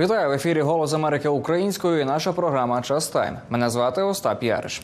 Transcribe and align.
Вітаю 0.00 0.28
в 0.28 0.32
ефірі 0.32 0.60
Голос 0.60 0.92
Америки 0.92 1.28
українською. 1.28 2.00
і 2.00 2.04
Наша 2.04 2.32
програма 2.32 2.82
Час 2.82 3.08
Тайм. 3.08 3.36
Мене 3.50 3.70
звати 3.70 4.02
Остап 4.02 4.42
Яриш. 4.42 4.82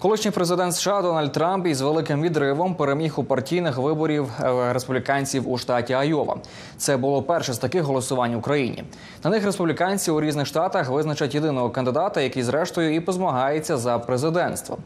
Колишній 0.00 0.30
президент 0.30 0.74
США 0.74 1.02
Дональд 1.02 1.32
Трамп 1.32 1.66
із 1.66 1.80
великим 1.80 2.22
відривом 2.22 2.74
переміг 2.74 3.20
у 3.20 3.24
партійних 3.24 3.76
виборів 3.78 4.30
е, 4.40 4.72
республіканців 4.72 5.50
у 5.50 5.58
штаті 5.58 5.92
Айова. 5.92 6.36
Це 6.76 6.96
було 6.96 7.22
перше 7.22 7.52
з 7.52 7.58
таких 7.58 7.82
голосувань 7.82 8.34
в 8.34 8.38
Україні. 8.38 8.84
На 9.24 9.30
них 9.30 9.44
республіканці 9.44 10.10
у 10.10 10.20
різних 10.20 10.46
штатах 10.46 10.88
визначать 10.88 11.34
єдиного 11.34 11.70
кандидата, 11.70 12.20
який 12.20 12.42
зрештою 12.42 12.94
і 12.94 13.00
позмагається 13.00 13.76
за 13.76 13.98
президентство. 13.98 14.78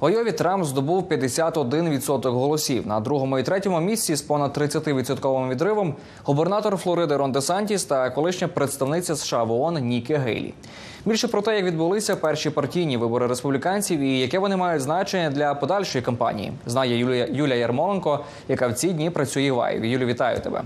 В 0.00 0.06
Айові 0.06 0.32
Трамп 0.32 0.64
здобув 0.64 1.02
51% 1.02 2.30
голосів. 2.30 2.86
На 2.86 3.00
другому 3.00 3.38
і 3.38 3.42
третьому 3.42 3.80
місці 3.80 4.16
з 4.16 4.22
понад 4.22 4.58
30% 4.58 5.48
відривом 5.48 5.94
губернатор 6.24 6.76
Флориди 6.76 7.16
Рон 7.16 7.32
Де 7.32 7.40
Сантіс 7.40 7.84
та 7.84 8.10
колишня 8.10 8.48
представниця 8.48 9.16
США 9.16 9.42
в 9.42 9.52
ООН 9.52 9.74
Нікі 9.74 10.14
Гейлі. 10.14 10.54
Більше 11.04 11.28
про 11.28 11.42
те, 11.42 11.56
як 11.56 11.64
відбулися 11.64 12.16
перші 12.16 12.50
партійні 12.50 12.96
вибори 12.96 13.26
республіканців 13.26 14.00
і 14.00 14.18
яке 14.18 14.38
вони 14.38 14.56
мають 14.56 14.82
значення 14.82 15.30
для 15.30 15.54
подальшої 15.54 16.04
кампанії, 16.04 16.52
знає 16.66 16.98
Юлія 16.98 17.28
Юлія 17.30 17.56
Ярмоленко, 17.56 18.24
яка 18.48 18.68
в 18.68 18.72
ці 18.72 18.88
дні 18.88 19.10
працює 19.10 19.52
в 19.52 19.60
Айві. 19.60 19.90
Юлі, 19.90 20.04
вітаю 20.04 20.40
тебе. 20.40 20.62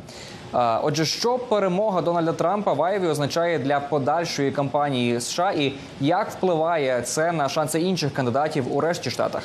Отже, 0.83 1.05
що 1.05 1.39
перемога 1.39 2.03
Дональда 2.03 2.33
Трампа 2.33 2.73
в 2.73 2.83
Айві 2.83 3.07
означає 3.07 3.59
для 3.59 3.81
подальшої 3.81 4.51
кампанії 4.51 5.21
США, 5.21 5.51
і 5.53 5.73
як 6.01 6.31
впливає 6.31 7.03
це 7.03 7.33
на 7.33 7.49
шанси 7.49 7.81
інших 7.81 8.13
кандидатів 8.13 8.77
у 8.77 8.81
решті 8.81 9.11
штатах? 9.11 9.43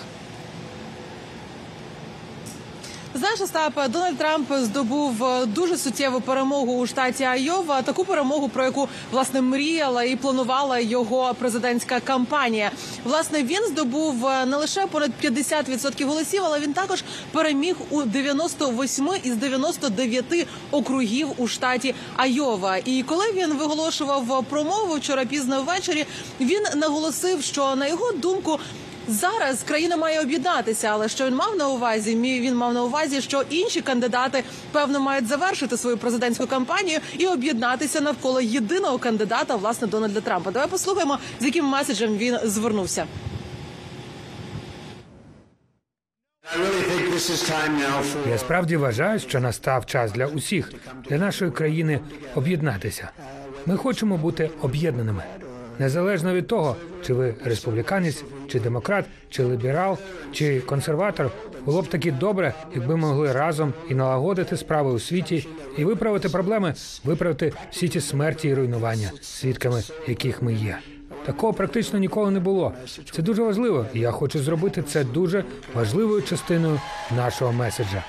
Знаєш, 3.37 3.51
Остап, 3.55 3.91
Дональд 3.91 4.17
Трамп 4.17 4.53
здобув 4.53 5.23
е, 5.23 5.45
дуже 5.45 5.77
суттєву 5.77 6.21
перемогу 6.21 6.73
у 6.77 6.87
штаті 6.87 7.23
Айова. 7.23 7.81
Таку 7.81 8.05
перемогу, 8.05 8.49
про 8.49 8.63
яку 8.63 8.89
власне 9.11 9.41
мріяла 9.41 10.03
і 10.03 10.15
планувала 10.15 10.79
його 10.79 11.35
президентська 11.39 11.99
кампанія. 11.99 12.71
Власне, 13.03 13.43
він 13.43 13.63
здобув 13.67 14.27
е, 14.27 14.45
не 14.45 14.57
лише 14.57 14.87
понад 14.87 15.11
50% 15.23 16.05
голосів, 16.05 16.41
але 16.45 16.59
він 16.59 16.73
також 16.73 17.03
переміг 17.31 17.75
у 17.89 18.03
98 18.03 19.09
із 19.23 19.35
99 19.35 20.47
округів 20.71 21.27
у 21.37 21.47
штаті 21.47 21.95
Айова. 22.15 22.77
І 22.85 23.03
коли 23.03 23.25
він 23.33 23.53
виголошував 23.53 24.45
промову 24.49 24.95
вчора 24.95 25.25
пізно 25.25 25.63
ввечері, 25.63 26.05
він 26.41 26.63
наголосив, 26.75 27.43
що 27.43 27.75
на 27.75 27.87
його 27.87 28.11
думку. 28.11 28.59
Зараз 29.07 29.63
країна 29.63 29.97
має 29.97 30.21
об'єднатися, 30.21 30.87
але 30.87 31.09
що 31.09 31.25
він 31.25 31.35
мав 31.35 31.55
на 31.57 31.67
увазі? 31.67 32.15
Він 32.15 32.55
мав 32.55 32.73
на 32.73 32.83
увазі, 32.83 33.21
що 33.21 33.43
інші 33.49 33.81
кандидати 33.81 34.43
певно 34.71 34.99
мають 34.99 35.27
завершити 35.27 35.77
свою 35.77 35.97
президентську 35.97 36.47
кампанію 36.47 36.99
і 37.17 37.27
об'єднатися 37.27 38.01
навколо 38.01 38.41
єдиного 38.41 38.97
кандидата, 38.97 39.55
власне, 39.55 39.87
Дональда 39.87 40.21
Трампа. 40.21 40.51
Давай 40.51 40.67
послухаємо, 40.67 41.19
з 41.39 41.45
яким 41.45 41.65
меседжем 41.65 42.17
він 42.17 42.37
звернувся. 42.43 43.05
Я 48.29 48.37
справді 48.37 48.77
вважаю, 48.77 49.19
що 49.19 49.39
настав 49.39 49.85
час 49.85 50.11
для 50.11 50.25
усіх, 50.25 50.71
для 51.09 51.17
нашої 51.17 51.51
країни 51.51 51.99
об'єднатися. 52.35 53.09
Ми 53.65 53.77
хочемо 53.77 54.17
бути 54.17 54.49
об'єднаними. 54.61 55.23
Незалежно 55.79 56.33
від 56.33 56.47
того, 56.47 56.75
чи 57.05 57.13
ви 57.13 57.35
республіканець, 57.45 58.23
чи 58.47 58.59
демократ, 58.59 59.05
чи 59.29 59.43
ліберал, 59.43 59.97
чи 60.31 60.59
консерватор, 60.59 61.31
було 61.65 61.81
б 61.81 61.87
таки 61.87 62.11
добре, 62.11 62.53
якби 62.75 62.95
могли 62.95 63.31
разом 63.31 63.73
і 63.89 63.95
налагодити 63.95 64.57
справи 64.57 64.91
у 64.91 64.99
світі, 64.99 65.47
і 65.77 65.85
виправити 65.85 66.29
проблеми, 66.29 66.73
виправити 67.03 67.53
всі 67.71 67.89
ті 67.89 68.01
смерті 68.01 68.47
і 68.47 68.53
руйнування, 68.53 69.11
свідками 69.21 69.83
яких 70.07 70.41
ми 70.41 70.53
є. 70.53 70.77
Такого 71.25 71.53
практично 71.53 71.99
ніколи 71.99 72.31
не 72.31 72.39
було. 72.39 72.73
Це 73.11 73.21
дуже 73.21 73.43
важливо, 73.43 73.85
і 73.93 73.99
я 73.99 74.11
хочу 74.11 74.39
зробити 74.39 74.81
це 74.81 75.03
дуже 75.03 75.43
важливою 75.73 76.21
частиною 76.21 76.81
нашого 77.15 77.51
меседжа. 77.51 78.03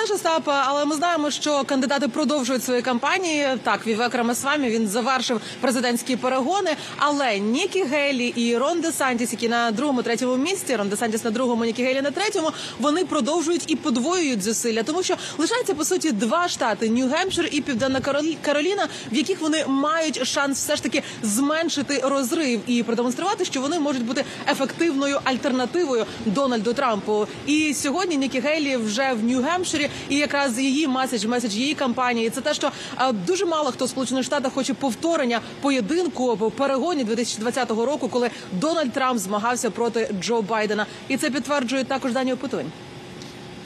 Знаєш, 0.00 0.14
Остап, 0.14 0.48
але 0.66 0.84
ми 0.84 0.94
знаємо, 0.94 1.30
що 1.30 1.64
кандидати 1.64 2.08
продовжують 2.08 2.64
свої 2.64 2.82
кампанії. 2.82 3.48
Так, 3.62 3.86
Вівек 3.86 4.14
Рамасвамі 4.14 4.68
він 4.68 4.88
завершив 4.88 5.40
президентські 5.60 6.16
перегони. 6.16 6.70
Але 6.96 7.38
Нікі 7.38 7.84
Гейлі 7.84 8.26
і 8.26 8.56
Рон 8.56 8.80
Де 8.80 8.92
Сантіс, 8.92 9.32
які 9.32 9.48
на 9.48 9.70
другому, 9.70 10.02
третьому 10.02 10.36
місці, 10.36 10.76
Рон 10.76 10.88
Де 10.88 11.18
на 11.24 11.30
другому, 11.30 11.64
Нікі 11.64 11.84
Гейлі 11.84 12.02
на 12.02 12.10
третьому, 12.10 12.50
вони 12.78 13.04
продовжують 13.04 13.64
і 13.66 13.76
подвоюють 13.76 14.42
зусилля, 14.42 14.82
тому 14.82 15.02
що 15.02 15.14
лишається 15.38 15.74
по 15.74 15.84
суті 15.84 16.12
два 16.12 16.48
штати: 16.48 16.88
Нью-Гемпшир 16.88 17.48
і 17.52 17.60
Південна 17.60 18.00
Каролі- 18.00 18.36
Кароліна, 18.44 18.88
в 19.12 19.16
яких 19.16 19.40
вони 19.40 19.64
мають 19.66 20.26
шанс 20.26 20.58
все 20.58 20.76
ж 20.76 20.82
таки 20.82 21.02
зменшити 21.22 22.00
розрив 22.04 22.60
і 22.66 22.82
продемонструвати, 22.82 23.44
що 23.44 23.60
вони 23.60 23.78
можуть 23.78 24.04
бути 24.04 24.24
ефективною 24.48 25.20
альтернативою 25.24 26.06
Дональду 26.26 26.72
Трампу. 26.72 27.26
І 27.46 27.74
сьогодні 27.74 28.16
Нікі 28.16 28.40
Гейлі 28.40 28.76
вже 28.76 29.12
в 29.12 29.24
Нью-Гемпширі, 29.24 29.89
і 30.08 30.16
якраз 30.16 30.58
її 30.58 30.88
меседж, 30.88 31.24
меседж 31.24 31.54
її 31.54 31.74
кампанії. 31.74 32.30
Це 32.30 32.40
те, 32.40 32.54
що 32.54 32.70
е, 33.00 33.12
дуже 33.12 33.46
мало 33.46 33.70
хто 33.70 33.84
в 33.84 33.88
Сполучених 33.88 34.24
Штатах 34.24 34.52
хоче 34.52 34.74
повторення 34.74 35.40
поєдинку 35.60 36.28
або 36.30 36.50
перегоні 36.50 37.04
2020 37.04 37.70
року, 37.70 38.08
коли 38.08 38.30
Дональд 38.52 38.92
Трамп 38.92 39.18
змагався 39.18 39.70
проти 39.70 40.14
Джо 40.20 40.42
Байдена. 40.42 40.86
І 41.08 41.16
це 41.16 41.30
підтверджують 41.30 41.88
також 41.88 42.12
дані 42.12 42.32
опитувань. 42.32 42.72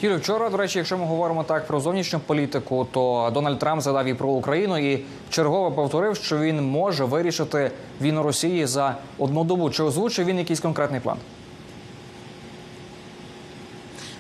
Юлю, 0.03 0.17
вчора, 0.17 0.51
до 0.51 0.57
речі, 0.57 0.79
якщо 0.79 0.99
ми 0.99 1.05
говоримо 1.05 1.45
так 1.45 1.67
про 1.67 1.81
зовнішню 1.81 2.21
політику, 2.27 2.87
то 2.93 3.31
Дональд 3.35 3.59
Трамп 3.59 3.83
згадав 3.83 4.07
і 4.07 4.15
про 4.15 4.29
Україну 4.29 4.79
і 4.79 5.05
чергово 5.31 5.73
повторив, 5.73 6.17
що 6.17 6.39
він 6.39 6.65
може 6.71 7.05
вирішити 7.05 7.71
війну 8.01 8.23
Росії 8.23 8.67
за 8.67 8.97
одну 9.19 9.45
добу. 9.45 9.71
Чи 9.71 9.83
озвучив 9.83 10.27
він 10.27 10.39
якийсь 10.39 10.61
конкретний 10.61 11.01
план? 11.01 11.17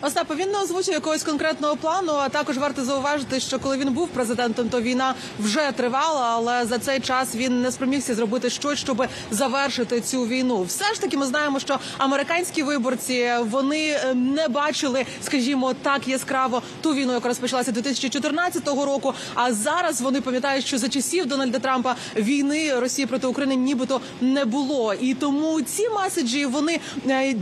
Остапа, 0.06 0.34
він 0.34 0.50
не 0.50 0.58
озвучив 0.58 0.94
якогось 0.94 1.22
конкретного 1.22 1.76
плану. 1.76 2.12
А 2.12 2.28
також 2.28 2.58
варто 2.58 2.84
зауважити, 2.84 3.40
що 3.40 3.58
коли 3.58 3.76
він 3.76 3.92
був 3.92 4.08
президентом, 4.08 4.68
то 4.68 4.80
війна 4.80 5.14
вже 5.38 5.72
тривала, 5.76 6.30
але 6.30 6.66
за 6.66 6.78
цей 6.78 7.00
час 7.00 7.34
він 7.34 7.62
не 7.62 7.72
спромігся 7.72 8.14
зробити 8.14 8.50
щось, 8.50 8.78
щоб 8.78 9.06
завершити 9.30 10.00
цю 10.00 10.26
війну. 10.26 10.62
Все 10.62 10.94
ж 10.94 11.00
таки, 11.00 11.16
ми 11.16 11.26
знаємо, 11.26 11.60
що 11.60 11.78
американські 11.98 12.62
виборці 12.62 13.30
вони 13.40 13.88
е, 13.88 14.14
не 14.14 14.48
бачили, 14.48 15.06
скажімо, 15.22 15.74
так 15.82 16.08
яскраво 16.08 16.62
ту 16.80 16.94
війну, 16.94 17.12
яка 17.12 17.28
розпочалася 17.28 17.72
2014 17.72 18.68
року. 18.68 19.14
А 19.34 19.52
зараз 19.52 20.00
вони 20.00 20.20
пам'ятають, 20.20 20.66
що 20.66 20.78
за 20.78 20.88
часів 20.88 21.26
Дональда 21.26 21.58
Трампа 21.58 21.96
війни 22.16 22.74
Росії 22.78 23.06
проти 23.06 23.26
України 23.26 23.56
нібито 23.56 24.00
не 24.20 24.44
було, 24.44 24.94
і 24.94 25.14
тому 25.14 25.62
ці 25.62 25.88
меседжі 25.88 26.46
вони 26.46 26.80
е, 27.08 27.34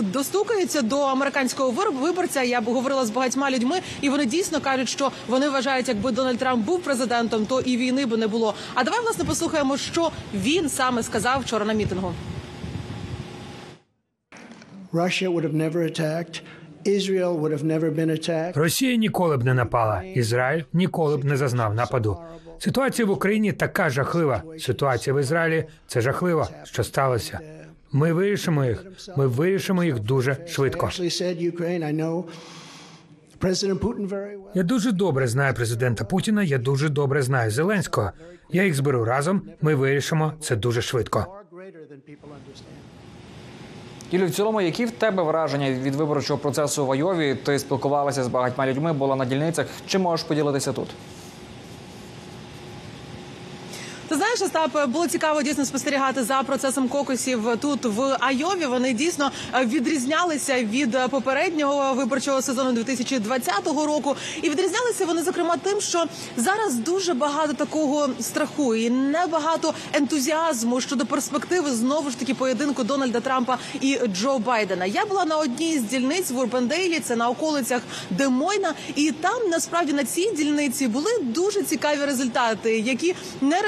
достукаються 0.00 0.82
до 0.82 1.00
американського 1.00 1.75
вир- 1.76 1.92
виборця. 2.00 2.42
Я 2.42 2.60
б 2.60 2.64
говорила 2.64 3.06
з 3.06 3.10
багатьма 3.10 3.50
людьми, 3.50 3.76
і 4.00 4.08
вони 4.08 4.26
дійсно 4.26 4.60
кажуть, 4.60 4.88
що 4.88 5.10
вони 5.28 5.48
вважають, 5.50 5.88
якби 5.88 6.10
Дональд 6.12 6.38
Трамп 6.38 6.66
був 6.66 6.82
президентом, 6.82 7.46
то 7.46 7.60
і 7.60 7.76
війни 7.76 8.06
би 8.06 8.16
не 8.16 8.26
було. 8.26 8.54
А 8.74 8.84
давай 8.84 9.00
власне 9.02 9.24
послухаємо, 9.24 9.76
що 9.76 10.10
він 10.34 10.68
саме 10.68 11.02
сказав 11.02 11.40
вчора 11.40 11.64
на 11.64 11.72
мітингу. 11.72 12.12
Russia 14.92 15.28
would 15.28 15.42
have 15.44 15.54
never 15.54 15.76
attacked. 15.90 16.42
Росія 18.54 18.96
ніколи 18.96 19.36
б 19.36 19.44
не 19.44 19.54
напала. 19.54 20.02
Ізраїль 20.02 20.62
ніколи 20.72 21.16
б 21.16 21.24
не 21.24 21.36
зазнав 21.36 21.74
нападу. 21.74 22.18
Ситуація 22.58 23.06
в 23.06 23.10
Україні 23.10 23.52
така 23.52 23.90
жахлива. 23.90 24.42
Ситуація 24.58 25.14
в 25.16 25.20
Ізраїлі 25.20 25.64
це 25.86 26.00
жахливо, 26.00 26.48
що 26.64 26.84
сталося. 26.84 27.40
Ми 27.96 28.12
вирішимо 28.12 28.64
їх. 28.64 28.84
Ми 29.16 29.26
вирішимо 29.26 29.84
їх 29.84 29.98
дуже 29.98 30.36
швидко. 30.46 30.90
Я 34.54 34.62
дуже 34.62 34.92
добре 34.92 35.28
знаю 35.28 35.54
президента 35.54 36.04
Путіна. 36.04 36.42
Я 36.42 36.58
дуже 36.58 36.88
добре 36.88 37.22
знаю 37.22 37.50
Зеленського. 37.50 38.10
Я 38.50 38.64
їх 38.64 38.74
зберу 38.74 39.04
разом. 39.04 39.42
Ми 39.62 39.74
вирішимо 39.74 40.32
це 40.40 40.56
дуже 40.56 40.82
швидко. 40.82 41.26
Юлю, 44.12 44.26
в 44.26 44.30
цілому, 44.30 44.60
які 44.60 44.84
в 44.84 44.90
тебе 44.90 45.22
враження 45.22 45.70
від 45.70 45.94
виборчого 45.94 46.38
процесу 46.38 46.86
в 46.86 46.92
Айові? 46.92 47.34
Ти 47.34 47.58
спілкувалася 47.58 48.24
з 48.24 48.28
багатьма 48.28 48.66
людьми, 48.66 48.92
була 48.92 49.16
на 49.16 49.24
дільницях. 49.24 49.66
Чи 49.86 49.98
можеш 49.98 50.26
поділитися 50.26 50.72
тут? 50.72 50.88
Знаєш, 54.36 54.54
Остап, 54.54 54.88
було 54.90 55.06
цікаво 55.06 55.42
дійсно 55.42 55.64
спостерігати 55.64 56.24
за 56.24 56.42
процесом 56.42 56.88
кокусів 56.88 57.48
тут 57.60 57.84
в 57.84 58.16
Айові. 58.20 58.66
Вони 58.66 58.92
дійсно 58.92 59.30
е, 59.54 59.64
відрізнялися 59.64 60.62
від 60.62 60.94
е, 60.94 61.08
попереднього 61.08 61.94
виборчого 61.94 62.42
сезону 62.42 62.72
2020 62.72 63.66
року. 63.66 64.16
І 64.42 64.50
відрізнялися 64.50 65.04
вони 65.06 65.22
зокрема 65.22 65.56
тим, 65.56 65.80
що 65.80 66.04
зараз 66.36 66.74
дуже 66.74 67.14
багато 67.14 67.52
такого 67.52 68.08
страху 68.20 68.74
і 68.74 68.90
небагато 68.90 69.74
ентузіазму 69.92 70.80
щодо 70.80 71.06
перспективи 71.06 71.70
знову 71.70 72.10
ж 72.10 72.18
таки 72.18 72.34
поєдинку 72.34 72.84
Дональда 72.84 73.20
Трампа 73.20 73.58
і 73.80 73.98
Джо 74.06 74.38
Байдена. 74.38 74.86
Я 74.86 75.06
була 75.06 75.24
на 75.24 75.38
одній 75.38 75.78
з 75.78 75.82
дільниць 75.82 76.30
в 76.30 76.38
Урбандейлі, 76.38 77.00
це 77.00 77.16
на 77.16 77.28
околицях 77.28 77.82
Демойна, 78.10 78.74
і 78.94 79.12
там 79.12 79.50
насправді 79.50 79.92
на 79.92 80.04
цій 80.04 80.30
дільниці 80.36 80.88
були 80.88 81.10
дуже 81.22 81.62
цікаві 81.62 82.04
результати, 82.04 82.78
які 82.78 83.14
не 83.40 83.62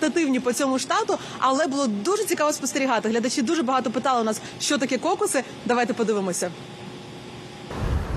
репрезентативні 0.00 0.40
по 0.40 0.52
цьому 0.52 0.78
штату, 0.78 1.18
але 1.38 1.66
було 1.66 1.86
дуже 1.86 2.24
цікаво 2.24 2.52
спостерігати. 2.52 3.08
Глядачі 3.08 3.42
дуже 3.42 3.62
багато 3.62 3.90
питали 3.90 4.20
у 4.20 4.24
нас, 4.24 4.40
що 4.60 4.78
таке 4.78 4.98
кокуси. 4.98 5.44
Давайте 5.66 5.94
подивимося. 5.94 6.50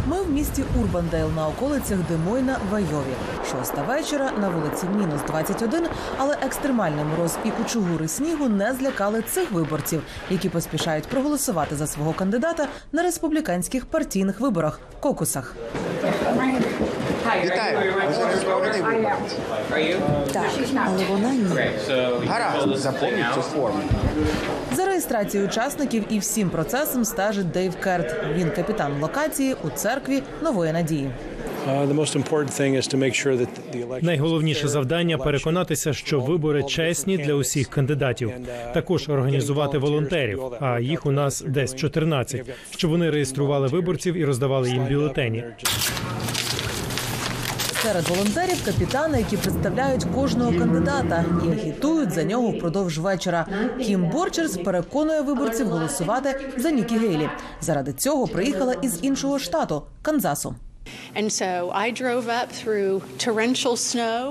Ми 0.08 0.22
в 0.22 0.32
місті 0.32 0.64
Урбандейл 0.82 1.30
на 1.36 1.48
околицях 1.48 2.00
Демойна 2.10 2.58
в 2.72 2.76
Айові. 2.76 3.14
Шоста 3.52 3.82
вечора 3.82 4.32
на 4.42 4.50
вулиці 4.50 4.86
мінус 4.98 5.22
21, 5.28 5.88
але 6.18 6.38
екстремальний 6.42 7.06
мороз 7.06 7.38
і 7.46 7.50
кучугури 7.50 8.08
снігу 8.08 8.50
не 8.50 8.74
злякали 8.74 9.22
цих 9.22 9.52
виборців, 9.52 10.02
які 10.30 10.50
поспішають 10.50 11.08
проголосувати 11.08 11.76
за 11.76 11.88
свого 11.88 12.14
кандидата 12.14 12.68
на 12.92 13.04
республіканських 13.04 13.86
партійних 13.86 14.40
виборах 14.40 14.80
кокусах. 15.00 15.56
Так, 20.34 20.46
але 20.88 21.06
вона 21.10 21.34
ні. 21.34 21.46
Гаразд, 22.28 22.78
запомніть 22.78 23.26
цю 23.36 23.42
форму. 23.42 23.80
За 24.72 24.86
реєстрацією 24.86 25.50
учасників 25.50 26.04
і 26.10 26.20
всім 26.20 26.50
процесом 26.50 27.06
стежить 27.06 27.52
Дейв 27.52 27.76
Керт. 27.76 28.16
Він 28.36 28.50
капітан 28.50 29.02
локації 29.02 29.56
у 29.64 29.70
церкві 29.70 30.24
Нової 30.42 30.72
Надії. 30.72 31.10
Uh, 31.70 31.88
Найголовніше 34.02 34.68
завдання 34.68 35.18
переконатися, 35.18 35.94
що 35.94 36.20
вибори 36.20 36.64
чесні 36.64 37.18
для 37.18 37.34
усіх 37.34 37.68
кандидатів. 37.68 38.32
Також 38.74 39.10
організувати 39.10 39.78
волонтерів. 39.78 40.42
А 40.60 40.80
їх 40.80 41.06
у 41.06 41.12
нас 41.12 41.44
десь 41.48 41.76
14, 41.76 42.42
щоб 42.78 42.92
вони 42.92 43.10
реєстрували 43.10 43.68
виборців 43.68 44.16
і 44.16 44.26
роздавали 44.26 44.70
їм 44.70 44.86
бюлетені. 44.86 45.44
Серед 47.84 48.10
волонтерів 48.10 48.66
капітани, 48.66 49.20
які 49.20 49.38
представляють 49.38 50.06
кожного 50.16 50.52
кандидата 50.52 51.26
і 51.46 51.52
агітують 51.52 52.12
за 52.12 52.24
нього 52.24 52.48
впродовж 52.48 52.98
вечора. 52.98 53.46
Кім 53.82 54.10
Борчерс 54.10 54.58
переконує 54.58 55.22
виборців 55.22 55.68
голосувати 55.70 56.54
за 56.58 56.72
Нікі 56.72 56.98
Гейлі. 56.98 57.30
Заради 57.62 57.94
цього 57.94 58.28
приїхала 58.28 58.74
із 58.74 59.00
іншого 59.02 59.40
штату 59.40 59.84
Канзасу. 60.02 60.56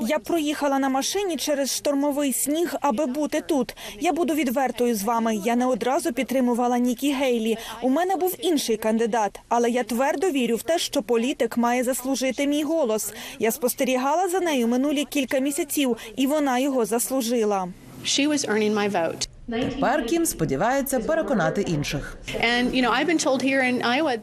Я 0.08 0.18
проїхала 0.18 0.78
на 0.78 0.88
машині 0.88 1.36
через 1.36 1.76
штормовий 1.76 2.32
сніг, 2.32 2.74
аби 2.80 3.06
бути 3.06 3.40
тут. 3.40 3.76
Я 4.00 4.12
буду 4.12 4.34
відвертою 4.34 4.94
з 4.94 5.02
вами. 5.02 5.36
Я 5.44 5.56
не 5.56 5.66
одразу 5.66 6.12
підтримувала 6.12 6.78
Нікі 6.78 7.12
Гейлі. 7.12 7.56
У 7.82 7.88
мене 7.88 8.16
був 8.16 8.36
інший 8.38 8.76
кандидат, 8.76 9.40
але 9.48 9.70
я 9.70 9.82
твердо 9.82 10.30
вірю 10.30 10.56
в 10.56 10.62
те, 10.62 10.78
що 10.78 11.02
політик 11.02 11.56
має 11.56 11.84
заслужити 11.84 12.46
мій 12.46 12.62
голос. 12.62 13.12
Я 13.38 13.52
спостерігала 13.52 14.28
за 14.28 14.40
нею 14.40 14.68
минулі 14.68 15.04
кілька 15.04 15.38
місяців, 15.38 15.96
і 16.16 16.26
вона 16.26 16.58
його 16.58 16.84
заслужила. 16.84 17.68
She 18.04 18.28
was 18.28 18.44
earning 18.48 18.74
my 18.74 18.90
vote. 18.90 19.31
Тепер 19.50 20.06
Кім 20.06 20.26
сподівається 20.26 21.00
переконати 21.00 21.62
інших. 21.62 22.16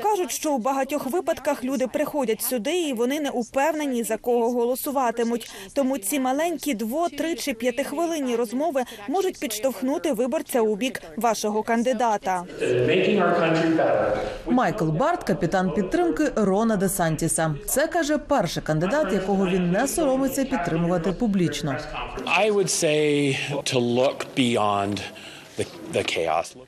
Кажуть, 0.01 0.31
що 0.31 0.53
у 0.53 0.57
багатьох 0.57 1.07
випадках 1.07 1.63
люди 1.63 1.87
приходять 1.87 2.41
сюди 2.41 2.79
і 2.79 2.93
вони 2.93 3.19
не 3.19 3.29
упевнені 3.29 4.03
за 4.03 4.17
кого 4.17 4.51
голосуватимуть. 4.51 5.51
Тому 5.73 5.97
ці 5.97 6.19
маленькі 6.19 6.73
дво, 6.73 7.09
три 7.09 7.35
чи 7.35 7.53
п'ятихвилинні 7.53 8.35
розмови 8.35 8.83
можуть 9.07 9.39
підштовхнути 9.39 10.13
виборця 10.13 10.61
у 10.61 10.75
бік 10.75 11.01
вашого 11.17 11.63
кандидата. 11.63 12.43
Майкл 14.45 14.85
Барт, 14.89 15.23
капітан 15.23 15.71
підтримки 15.71 16.31
Рона 16.35 16.75
Де 16.75 16.89
Сантіса. 16.89 17.55
Це 17.65 17.87
каже 17.87 18.17
перший 18.17 18.63
кандидат, 18.63 19.13
якого 19.13 19.47
він 19.47 19.71
не 19.71 19.87
соромиться 19.87 20.45
підтримувати 20.45 21.11
публічно. 21.11 21.75
I 22.41 22.53
would 22.53 22.69
say 22.69 23.35
to 23.63 23.79
look 23.79 24.25
beyond. 24.37 24.99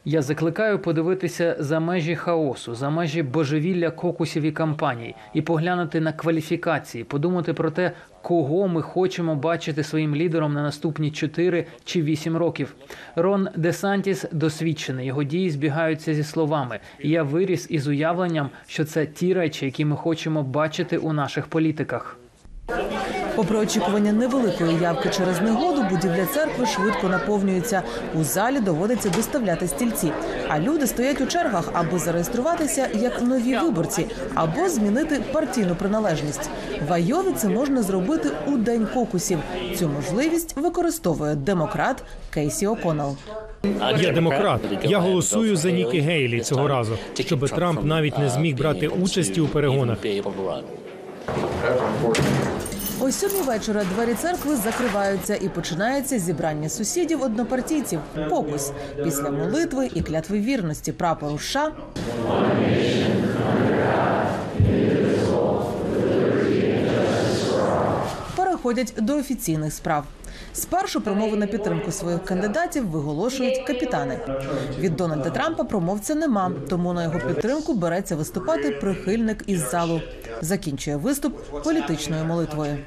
Я 0.05 0.21
закликаю 0.21 0.79
подивитися 0.79 1.55
за 1.59 1.79
межі 1.79 2.15
хаосу, 2.15 2.75
за 2.75 2.89
межі 2.89 3.23
божевілля 3.23 3.91
кокусів 3.91 4.43
і 4.43 4.51
кампаній, 4.51 5.15
і 5.33 5.41
поглянути 5.41 5.99
на 5.99 6.13
кваліфікації, 6.13 7.03
подумати 7.03 7.53
про 7.53 7.71
те, 7.71 7.91
кого 8.21 8.67
ми 8.67 8.81
хочемо 8.81 9.35
бачити 9.35 9.83
своїм 9.83 10.15
лідером 10.15 10.53
на 10.53 10.61
наступні 10.61 11.11
4 11.11 11.65
чи 11.83 12.01
8 12.01 12.38
років. 12.38 12.75
Рон 13.15 13.47
Десантіс 13.55 14.25
досвідчений, 14.31 15.07
його 15.07 15.23
дії 15.23 15.49
збігаються 15.49 16.13
зі 16.13 16.23
словами. 16.23 16.79
Я 16.99 17.23
виріс 17.23 17.67
із 17.69 17.88
уявленням, 17.88 18.49
що 18.67 18.85
це 18.85 19.05
ті 19.05 19.33
речі, 19.33 19.65
які 19.65 19.85
ми 19.85 19.95
хочемо 19.95 20.43
бачити 20.43 20.97
у 20.97 21.13
наших 21.13 21.47
політиках. 21.47 22.17
Попри 23.35 23.57
очікування 23.57 24.13
невеликої 24.13 24.77
явки 24.81 25.09
через 25.09 25.41
негоду, 25.41 25.83
будівля 25.89 26.25
церкви 26.25 26.65
швидко 26.65 27.09
наповнюється. 27.09 27.81
У 28.15 28.23
залі 28.23 28.59
доводиться 28.59 29.09
доставляти 29.09 29.67
стільці. 29.67 30.11
А 30.47 30.59
люди 30.59 30.87
стоять 30.87 31.21
у 31.21 31.25
чергах, 31.25 31.69
аби 31.73 31.99
зареєструватися 31.99 32.87
як 32.93 33.21
нові 33.21 33.57
виборці 33.57 34.05
або 34.35 34.69
змінити 34.69 35.21
партійну 35.31 35.75
приналежність. 35.75 36.49
В 36.87 36.93
Айові 36.93 37.33
це 37.37 37.47
можна 37.47 37.83
зробити 37.83 38.29
у 38.47 38.57
день 38.57 38.87
кокусів. 38.93 39.39
Цю 39.75 39.89
можливість 39.89 40.57
використовує 40.57 41.35
демократ 41.35 42.03
Кейсі 42.29 42.67
О'Коннелл. 42.67 43.17
Я 43.99 44.11
демократ. 44.11 44.61
Я 44.83 44.99
голосую 44.99 45.55
за 45.55 45.71
Нікі 45.71 45.99
Гейлі 45.99 46.39
цього 46.39 46.67
разу, 46.67 46.97
щоб 47.19 47.49
Трамп 47.49 47.83
навіть 47.83 48.19
не 48.19 48.29
зміг 48.29 48.57
брати 48.57 48.87
участі 48.87 49.41
у 49.41 49.47
перегонах. 49.47 49.97
О 53.03 53.12
сьомій 53.12 53.42
вечора 53.42 53.83
двері 53.83 54.13
церкви 54.13 54.56
закриваються 54.56 55.36
і 55.36 55.50
починається 55.50 56.19
зібрання 56.19 56.69
сусідів 56.69 57.21
однопартійців. 57.24 58.00
Кокус 58.30 58.71
після 59.03 59.31
молитви 59.31 59.89
і 59.94 60.01
клятви 60.01 60.39
вірності 60.39 60.92
прапору 60.92 61.39
США. 61.39 61.71
Переходять 68.36 68.94
до 68.98 69.18
офіційних 69.18 69.74
справ. 69.74 70.06
Спершу 70.53 71.01
промови 71.01 71.38
на 71.38 71.48
підтримку 71.48 71.91
своїх 71.91 72.25
кандидатів 72.25 72.88
виголошують 72.88 73.63
капітани. 73.67 74.20
Від 74.79 74.96
Дональда 74.96 75.29
Трампа 75.29 75.63
промовця 75.63 76.15
нема, 76.15 76.51
тому 76.70 76.93
на 76.93 77.03
його 77.03 77.20
підтримку 77.20 77.74
береться 77.74 78.15
виступати 78.15 78.72
прихильник 78.72 79.43
із 79.48 79.70
залу. 79.72 80.01
Закінчує 80.41 80.95
виступ 80.98 81.63
політичною 81.63 82.25
молитвою. 82.25 82.77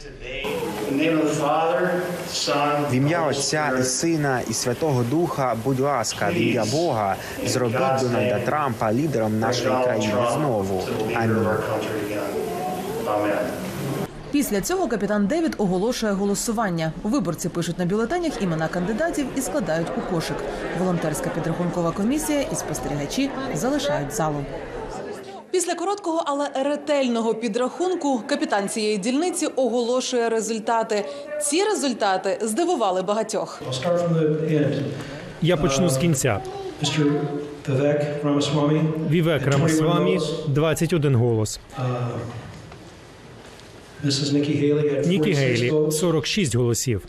В 2.91 2.95
ім'я 2.95 3.23
Отця 3.23 3.73
і 3.81 3.83
Сина 3.83 4.41
і 4.51 4.53
Святого 4.53 5.03
Духа, 5.03 5.57
будь 5.65 5.81
ласка, 5.81 6.31
в 6.31 6.35
ім'я 6.35 6.65
Бога, 6.73 7.17
зробіть 7.47 8.01
Дональда 8.01 8.41
Трампа 8.41 8.93
лідером 8.93 9.39
нашої 9.39 9.85
країни 9.85 10.15
знову. 10.35 10.83
Амінь. 11.15 11.47
Після 14.31 14.61
цього 14.61 14.89
капітан 14.89 15.27
Девід 15.27 15.55
оголошує 15.59 16.13
голосування. 16.13 16.93
Виборці 17.03 17.49
пишуть 17.49 17.79
на 17.79 17.87
бюлетенях 17.87 18.43
імена 18.43 18.69
кандидатів 18.69 19.27
і 19.37 19.41
складають 19.41 19.89
у 19.99 20.15
кошик. 20.15 20.37
Волонтерська 20.79 21.31
підрахункова 21.31 21.91
комісія 21.91 22.41
і 22.41 22.55
спостерігачі 22.55 23.31
залишають 23.55 24.13
залу. 24.13 24.45
Після 25.55 25.75
короткого, 25.75 26.23
але 26.27 26.49
ретельного 26.55 27.35
підрахунку 27.35 28.23
капітан 28.27 28.69
цієї 28.69 28.99
дільниці 28.99 29.47
оголошує 29.47 30.29
результати. 30.29 31.05
Ці 31.43 31.65
результати 31.65 32.39
здивували 32.43 33.03
багатьох. 33.03 33.63
Я 35.43 35.57
почну 35.57 35.89
з 35.89 35.97
кінця. 35.99 36.41
Вівек 39.11 39.47
Рамасвамі 39.47 40.21
21 40.49 41.15
голос. 41.15 41.61
Нікі 45.07 45.33
Гейлі 45.33 45.73
46 45.91 46.55
голосів. 46.57 47.03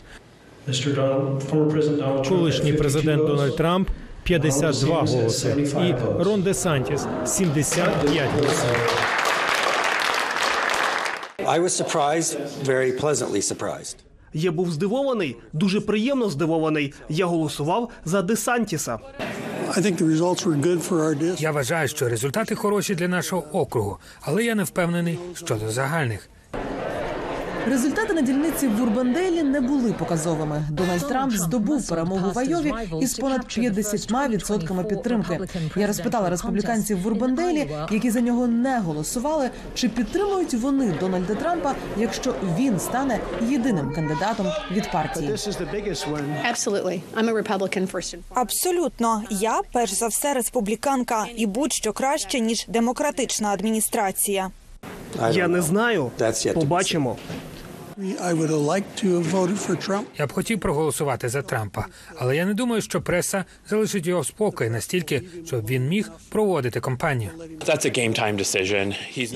Колишній 2.28 2.72
президент 2.72 3.26
Дональд 3.26 3.56
Трамп 3.56 3.88
52 4.26 5.02
голоси. 5.02 5.68
І 5.80 5.94
Рон 6.22 6.42
Де 6.42 6.54
Сантіс 6.54 7.06
75 7.24 8.30
голосів. 8.30 9.06
I 11.46 11.60
was 11.60 11.82
surprised, 11.82 12.36
very 12.64 13.00
pleasantly 13.00 13.40
surprised. 13.54 13.96
Я 14.32 14.52
був 14.52 14.70
здивований, 14.70 15.36
дуже 15.52 15.80
приємно 15.80 16.30
здивований. 16.30 16.94
Я 17.08 17.26
голосував 17.26 17.90
за 18.04 18.22
Десантіса. 18.22 18.98
Я 21.38 21.50
вважаю, 21.50 21.88
що 21.88 22.08
результати 22.08 22.54
хороші 22.54 22.94
для 22.94 23.08
нашого 23.08 23.44
округу, 23.52 23.98
але 24.20 24.44
я 24.44 24.54
не 24.54 24.64
впевнений 24.64 25.18
щодо 25.34 25.70
загальних. 25.70 26.28
Результати 27.70 28.12
на 28.14 28.20
дільниці 28.22 28.68
в 28.68 28.82
Урбанделі 28.82 29.42
не 29.42 29.60
були 29.60 29.92
показовими. 29.92 30.62
Дональд 30.70 31.08
Трамп 31.08 31.32
здобув 31.32 31.88
перемогу 31.88 32.30
в 32.30 32.38
Айові 32.38 32.72
із 33.00 33.14
понад 33.14 33.40
50% 33.40 34.84
підтримки. 34.84 35.40
Я 35.76 35.86
розпитала 35.86 36.30
республіканців 36.30 37.02
в 37.02 37.06
Урбанделі, 37.06 37.70
які 37.90 38.10
за 38.10 38.20
нього 38.20 38.46
не 38.46 38.78
голосували, 38.78 39.50
чи 39.74 39.88
підтримують 39.88 40.54
вони 40.54 40.94
Дональда 41.00 41.34
Трампа, 41.34 41.74
якщо 41.98 42.34
він 42.58 42.80
стане 42.80 43.18
єдиним 43.48 43.92
кандидатом 43.94 44.46
від 44.72 44.90
партії. 44.92 45.36
Абсолютно, 48.34 49.22
я 49.30 49.60
перш 49.72 49.92
за 49.92 50.06
все 50.06 50.34
республіканка, 50.34 51.26
і 51.36 51.46
будь-що 51.46 51.92
краще 51.92 52.40
ніж 52.40 52.66
демократична 52.68 53.48
адміністрація. 53.48 54.50
Я 55.32 55.48
не 55.48 55.62
знаю. 55.62 56.10
Побачимо. 56.54 57.16
Я 60.18 60.26
б 60.26 60.32
хотів 60.32 60.60
проголосувати 60.60 61.28
за 61.28 61.42
Трампа, 61.42 61.86
але 62.16 62.36
я 62.36 62.44
не 62.44 62.54
думаю, 62.54 62.82
що 62.82 63.00
преса 63.00 63.44
залишить 63.68 64.06
його 64.06 64.20
в 64.20 64.26
спокої 64.26 64.70
настільки, 64.70 65.22
щоб 65.46 65.66
він 65.66 65.88
міг 65.88 66.10
проводити 66.30 66.80
кампанію. 66.80 67.30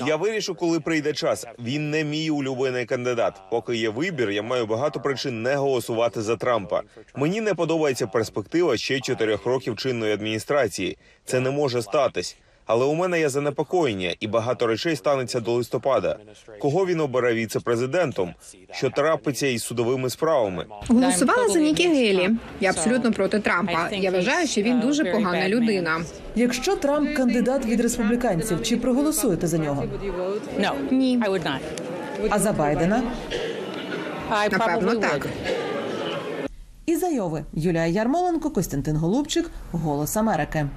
Я 0.07 0.15
вирішу, 0.15 0.55
коли 0.55 0.79
прийде 0.79 1.13
час. 1.13 1.45
Він 1.59 1.89
не 1.89 2.03
мій 2.03 2.29
улюблений 2.29 2.85
кандидат. 2.85 3.41
Поки 3.51 3.75
є 3.75 3.89
вибір, 3.89 4.29
я 4.31 4.41
маю 4.41 4.65
багато 4.65 4.99
причин 4.99 5.41
не 5.41 5.55
голосувати 5.55 6.21
за 6.21 6.35
Трампа. 6.35 6.81
Мені 7.15 7.41
не 7.41 7.53
подобається 7.53 8.07
перспектива 8.07 8.77
ще 8.77 8.99
чотирьох 8.99 9.45
років 9.45 9.75
чинної 9.75 10.13
адміністрації. 10.13 10.97
Це 11.25 11.39
не 11.39 11.51
може 11.51 11.81
статись. 11.81 12.37
Але 12.71 12.85
у 12.85 12.93
мене 12.93 13.19
є 13.19 13.29
занепокоєння, 13.29 14.15
і 14.19 14.27
багато 14.27 14.67
речей 14.67 14.95
станеться 14.95 15.39
до 15.39 15.53
листопада. 15.53 16.17
Кого 16.59 16.85
він 16.85 16.99
обере 16.99 17.33
віце-президентом? 17.33 18.33
Що 18.71 18.89
трапиться 18.89 19.47
із 19.47 19.63
судовими 19.63 20.09
справами? 20.09 20.65
Голосувала 20.87 21.49
за 21.49 21.59
Нікі 21.59 21.87
Гейлі. 21.87 22.29
Я 22.59 22.69
абсолютно 22.69 23.11
проти 23.11 23.39
Трампа. 23.39 23.89
Я 23.91 24.11
вважаю, 24.11 24.47
що 24.47 24.61
він 24.61 24.79
дуже 24.79 25.05
погана 25.05 25.49
людина. 25.49 26.01
Якщо 26.35 26.75
Трамп 26.75 27.13
кандидат 27.13 27.65
від 27.65 27.81
республіканців, 27.81 28.63
чи 28.63 28.77
проголосуєте 28.77 29.47
за 29.47 29.57
нього? 29.57 29.83
Ні. 30.91 31.23
А 32.29 32.39
за 32.39 32.51
Байдена? 32.51 33.03
Напевно, 34.51 34.95
так. 34.95 35.27
Із 36.85 37.03
Айови 37.03 37.43
Юлія 37.53 37.85
Ярмоленко, 37.85 38.49
Костянтин 38.49 38.95
Голубчик, 38.95 39.49
Голос 39.71 40.17
Америки. 40.17 40.67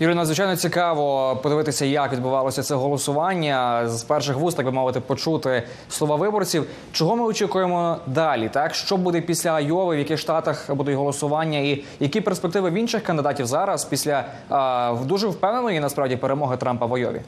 Юрій, 0.00 0.14
надзвичайно 0.14 0.56
цікаво 0.56 1.36
подивитися, 1.42 1.84
як 1.84 2.12
відбувалося 2.12 2.62
це 2.62 2.74
голосування. 2.74 3.88
З 3.88 4.02
перших 4.02 4.36
вуст, 4.36 4.56
так 4.56 4.66
би 4.66 4.72
мовити, 4.72 5.00
почути 5.00 5.62
слова 5.88 6.16
виборців. 6.16 6.66
Чого 6.92 7.16
ми 7.16 7.24
очікуємо 7.24 7.96
далі? 8.06 8.48
Так 8.48 8.74
що 8.74 8.96
буде 8.96 9.20
після 9.20 9.50
Айови, 9.50 9.96
в 9.96 9.98
яких 9.98 10.18
штатах 10.18 10.74
будуть 10.74 10.94
голосування, 10.94 11.58
і 11.58 11.84
які 12.00 12.20
перспективи 12.20 12.70
в 12.70 12.74
інших 12.74 13.02
кандидатів 13.02 13.46
зараз 13.46 13.84
після 13.84 14.24
а, 14.48 14.96
дуже 15.04 15.26
впевненої 15.26 15.80
насправді 15.80 16.16
перемоги 16.16 16.56
Трампа 16.56 16.86
в 16.86 16.94
Айові? 16.94 17.20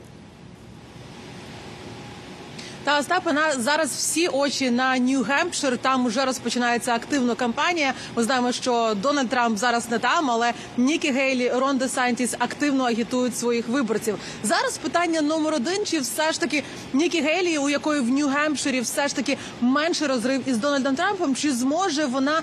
Та 2.87 2.99
Остапе, 2.99 3.33
на 3.33 3.53
зараз 3.53 3.91
всі 3.91 4.29
очі 4.29 4.71
на 4.71 4.99
Нью-Гемпшир. 4.99 5.77
Там 5.79 6.07
вже 6.07 6.25
розпочинається 6.25 6.95
активна 6.95 7.35
кампанія. 7.35 7.95
Ми 8.17 8.23
знаємо, 8.23 8.53
що 8.53 8.95
Дональд 9.03 9.29
Трамп 9.29 9.59
зараз 9.59 9.91
не 9.91 9.99
там, 9.99 10.31
але 10.31 10.53
Нікі 10.77 11.11
Гейлі, 11.11 11.51
Рон 11.55 11.79
Де 11.79 11.89
Сантіс 11.89 12.35
активно 12.39 12.85
агітують 12.85 13.39
своїх 13.39 13.69
виборців. 13.69 14.19
Зараз 14.43 14.79
питання 14.79 15.21
номер 15.21 15.55
один: 15.55 15.87
чи 15.87 16.01
все 16.01 16.33
ж 16.33 16.41
таки 16.41 16.65
Нікі 16.93 17.21
Гейлі, 17.21 17.59
у 17.59 17.69
якої 17.69 18.01
в 18.01 18.11
Нью-Гемпширі 18.11 18.83
все 18.83 19.09
ж 19.09 19.17
таки 19.17 19.39
менший 19.61 20.07
розрив 20.07 20.49
із 20.49 20.57
Дональдом 20.57 20.97
Трампом, 20.97 21.35
чи 21.35 21.53
зможе 21.53 22.05
вона? 22.05 22.43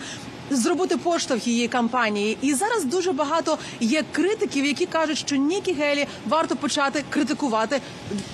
Зробити 0.52 0.98
поштовх 0.98 1.48
її 1.48 1.68
кампанії, 1.68 2.38
і 2.42 2.54
зараз 2.54 2.86
дуже 2.86 3.12
багато 3.12 3.58
є 3.80 4.04
критиків, 4.12 4.66
які 4.66 4.86
кажуть, 4.86 5.18
що 5.18 5.36
Нікі 5.36 5.74
Гелі 5.74 6.08
варто 6.28 6.56
почати 6.56 7.04
критикувати 7.10 7.82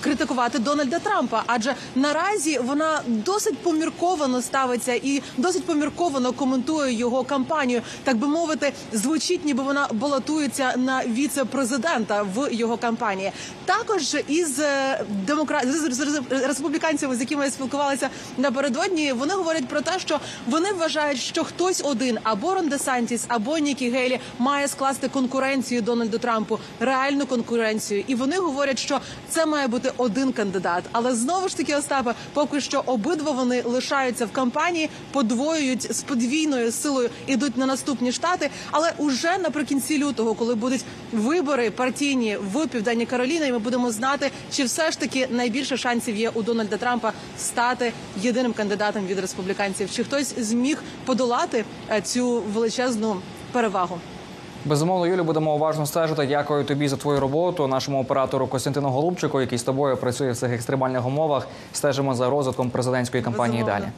критикувати 0.00 0.58
Дональда 0.58 0.98
Трампа, 0.98 1.42
адже 1.46 1.74
наразі 1.94 2.58
вона 2.58 3.00
досить 3.06 3.58
помірковано 3.58 4.42
ставиться 4.42 4.92
і 4.94 5.22
досить 5.36 5.64
помірковано 5.64 6.32
коментує 6.32 6.92
його 6.92 7.24
кампанію. 7.24 7.82
Так 8.04 8.16
би 8.16 8.26
мовити, 8.26 8.72
звучить, 8.92 9.44
ніби 9.44 9.62
вона 9.62 9.88
балотується 9.92 10.72
на 10.76 11.04
віце-президента 11.06 12.22
в 12.22 12.48
його 12.52 12.76
кампанії. 12.76 13.32
Також 13.64 14.16
із 14.28 14.58
е, 14.60 15.04
демокра... 15.26 15.62
з- 15.64 16.20
республіканцями, 16.30 17.16
з 17.16 17.20
якими 17.20 17.44
я 17.44 17.50
спілкувалася 17.50 18.08
напередодні, 18.38 19.12
вони 19.12 19.34
говорять 19.34 19.68
про 19.68 19.80
те, 19.80 19.98
що 19.98 20.20
вони 20.46 20.72
вважають, 20.72 21.20
що 21.20 21.44
хтось 21.44 21.82
один 22.00 22.18
або 22.22 22.54
Рон 22.54 22.68
Де 22.68 22.78
Сантіс, 22.78 23.24
або 23.28 23.58
Нікі 23.58 23.90
Гейлі 23.90 24.20
має 24.38 24.68
скласти 24.68 25.08
конкуренцію 25.08 25.82
Дональду 25.82 26.18
Трампу, 26.18 26.58
реальну 26.80 27.26
конкуренцію. 27.26 28.04
І 28.06 28.14
вони 28.14 28.36
говорять, 28.36 28.78
що 28.78 29.00
це 29.28 29.46
має 29.46 29.68
бути 29.68 29.92
один 29.96 30.32
кандидат. 30.32 30.84
Але 30.92 31.14
знову 31.14 31.48
ж 31.48 31.56
таки, 31.56 31.74
Остапе, 31.74 32.14
поки 32.32 32.60
що 32.60 32.82
обидва 32.86 33.30
вони 33.30 33.62
лишаються 33.62 34.26
в 34.26 34.32
кампанії, 34.32 34.90
подвоюють 35.12 35.96
з 35.96 36.02
подвійною 36.02 36.72
силою, 36.72 37.10
ідуть 37.26 37.56
на 37.56 37.66
наступні 37.66 38.12
штати. 38.12 38.50
Але 38.70 38.92
уже 38.96 39.38
наприкінці 39.38 39.98
лютого, 39.98 40.34
коли 40.34 40.54
будуть 40.54 40.84
вибори 41.12 41.70
партійні 41.70 42.36
в 42.52 42.66
Південній 42.66 43.06
Кароліні, 43.06 43.52
ми 43.52 43.58
будемо 43.58 43.90
знати, 43.90 44.30
чи 44.52 44.64
все 44.64 44.90
ж 44.90 44.98
таки 44.98 45.28
найбільше 45.30 45.76
шансів 45.76 46.16
є 46.16 46.30
у 46.30 46.42
Дональда 46.42 46.76
Трампа 46.76 47.12
стати 47.38 47.92
єдиним 48.22 48.52
кандидатом 48.52 49.06
від 49.06 49.18
республіканців. 49.18 49.90
Чи 49.90 50.04
хтось 50.04 50.34
зміг 50.38 50.82
подолати 51.04 51.64
цю 52.04 52.40
величезну 52.40 53.16
перевагу? 53.52 53.98
Безумовно, 54.64 55.06
Юлі, 55.06 55.22
будемо 55.22 55.54
уважно 55.54 55.86
стежити. 55.86 56.26
Дякую 56.26 56.64
тобі 56.64 56.88
за 56.88 56.96
твою 56.96 57.20
роботу. 57.20 57.66
Нашому 57.66 58.00
оператору 58.00 58.46
Костянтину 58.46 58.88
Голубчику, 58.88 59.40
який 59.40 59.58
з 59.58 59.62
тобою 59.62 59.96
працює 59.96 60.30
в 60.30 60.36
цих 60.36 60.52
екстремальних 60.52 61.06
умовах. 61.06 61.46
Стежимо 61.72 62.14
за 62.14 62.30
розвитком 62.30 62.70
президентської 62.70 63.22
кампанії 63.22 63.62
Безумовно. 63.62 63.84
далі. 63.86 63.92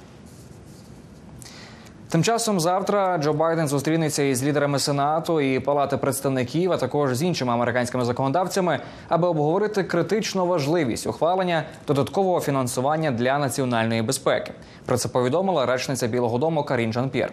Тим 2.13 2.25
часом 2.25 2.61
завтра 2.61 3.19
Джо 3.19 3.33
Байден 3.33 3.69
зустрінеться 3.69 4.23
із 4.23 4.45
лідерами 4.45 4.79
Сенату 4.79 5.41
і 5.41 5.61
Палати 5.61 5.97
представників, 5.97 6.73
а 6.73 6.77
також 6.77 7.15
з 7.15 7.23
іншими 7.23 7.53
американськими 7.53 8.05
законодавцями, 8.05 8.81
аби 9.09 9.29
обговорити 9.29 9.85
критичну 9.85 10.47
важливість 10.47 11.07
ухвалення 11.07 11.65
додаткового 11.87 12.41
фінансування 12.41 13.11
для 13.11 13.39
національної 13.39 14.03
безпеки. 14.03 14.53
Про 14.87 14.97
це 14.97 15.09
повідомила 15.09 15.67
речниця 15.67 16.07
Білого 16.07 16.39
Дому 16.39 16.65
Карін 16.65 16.93
Жан-П'єр. 16.93 17.33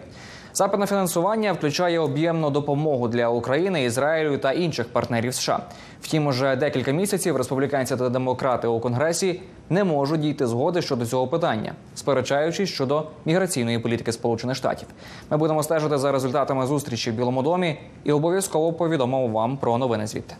Запит 0.52 0.80
на 0.80 0.86
фінансування 0.86 1.52
включає 1.52 1.98
об'ємну 1.98 2.50
допомогу 2.50 3.08
для 3.08 3.28
України, 3.28 3.84
Ізраїлю 3.84 4.38
та 4.38 4.52
інших 4.52 4.88
партнерів 4.88 5.34
США. 5.34 5.60
Втім, 6.00 6.26
уже 6.26 6.56
декілька 6.56 6.92
місяців 6.92 7.36
республіканці 7.36 7.96
та 7.96 8.08
демократи 8.08 8.68
у 8.68 8.80
конгресі 8.80 9.42
не 9.70 9.84
можуть 9.84 10.20
дійти 10.20 10.46
згоди 10.46 10.82
щодо 10.82 11.06
цього 11.06 11.26
питання, 11.26 11.72
сперечаючись 11.94 12.70
щодо 12.70 13.06
міграційної 13.24 13.78
політики 13.78 14.12
Сполучених 14.12 14.56
Штатів. 14.56 14.88
Ми 15.30 15.36
будемо 15.36 15.62
стежити 15.62 15.98
за 15.98 16.12
результатами 16.12 16.66
зустрічі 16.66 17.10
в 17.10 17.14
Білому 17.14 17.42
домі 17.42 17.78
і 18.04 18.12
обов'язково 18.12 18.72
повідомимо 18.72 19.28
вам 19.28 19.56
про 19.56 19.78
новини 19.78 20.06
звідти. 20.06 20.36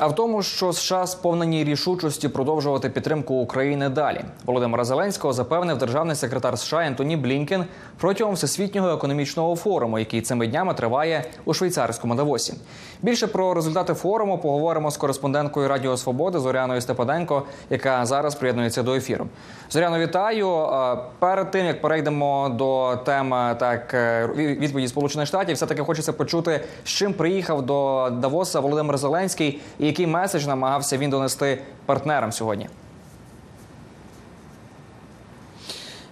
А 0.00 0.06
в 0.06 0.14
тому, 0.14 0.42
що 0.42 0.72
США 0.72 1.06
сповнені 1.06 1.64
рішучості 1.64 2.28
продовжувати 2.28 2.90
підтримку 2.90 3.34
України 3.34 3.88
далі. 3.88 4.20
Володимира 4.46 4.84
Зеленського 4.84 5.32
запевнив 5.32 5.78
державний 5.78 6.16
секретар 6.16 6.58
США 6.58 6.86
Ентоні 6.86 7.16
Блінкен 7.16 7.64
протягом 7.98 8.34
всесвітнього 8.34 8.90
економічного 8.90 9.56
форуму, 9.56 9.98
який 9.98 10.20
цими 10.20 10.46
днями 10.46 10.74
триває 10.74 11.24
у 11.44 11.54
швейцарському 11.54 12.14
Давосі. 12.14 12.54
Більше 13.02 13.26
про 13.26 13.54
результати 13.54 13.94
форуму 13.94 14.38
поговоримо 14.38 14.90
з 14.90 14.96
кореспонденткою 14.96 15.68
Радіо 15.68 15.96
Свободи 15.96 16.38
Зоряною 16.38 16.80
Степаненко, 16.80 17.42
яка 17.70 18.06
зараз 18.06 18.34
приєднується 18.34 18.82
до 18.82 18.94
ефіру. 18.94 19.26
Зоряно, 19.70 19.98
вітаю. 19.98 20.48
Е, 20.48 20.96
Перед 21.18 21.50
тим 21.50 21.66
як 21.66 21.80
перейдемо 21.80 22.48
до 22.48 22.96
теми 22.96 23.56
так 23.58 23.94
е, 23.94 24.26
відповіді 24.36 24.88
Сполучених 24.88 25.26
Штатів, 25.26 25.56
все 25.56 25.66
таки 25.66 25.82
хочеться 25.82 26.12
почути, 26.12 26.60
з 26.84 26.88
чим 26.88 27.12
приїхав 27.12 27.62
до 27.62 28.10
Давоса 28.10 28.60
Володимир 28.60 28.98
Зеленський 28.98 29.60
і 29.78 29.89
який 29.90 30.06
меседж 30.06 30.46
намагався 30.46 30.98
він 30.98 31.10
донести 31.10 31.58
партнерам 31.86 32.32
сьогодні. 32.32 32.68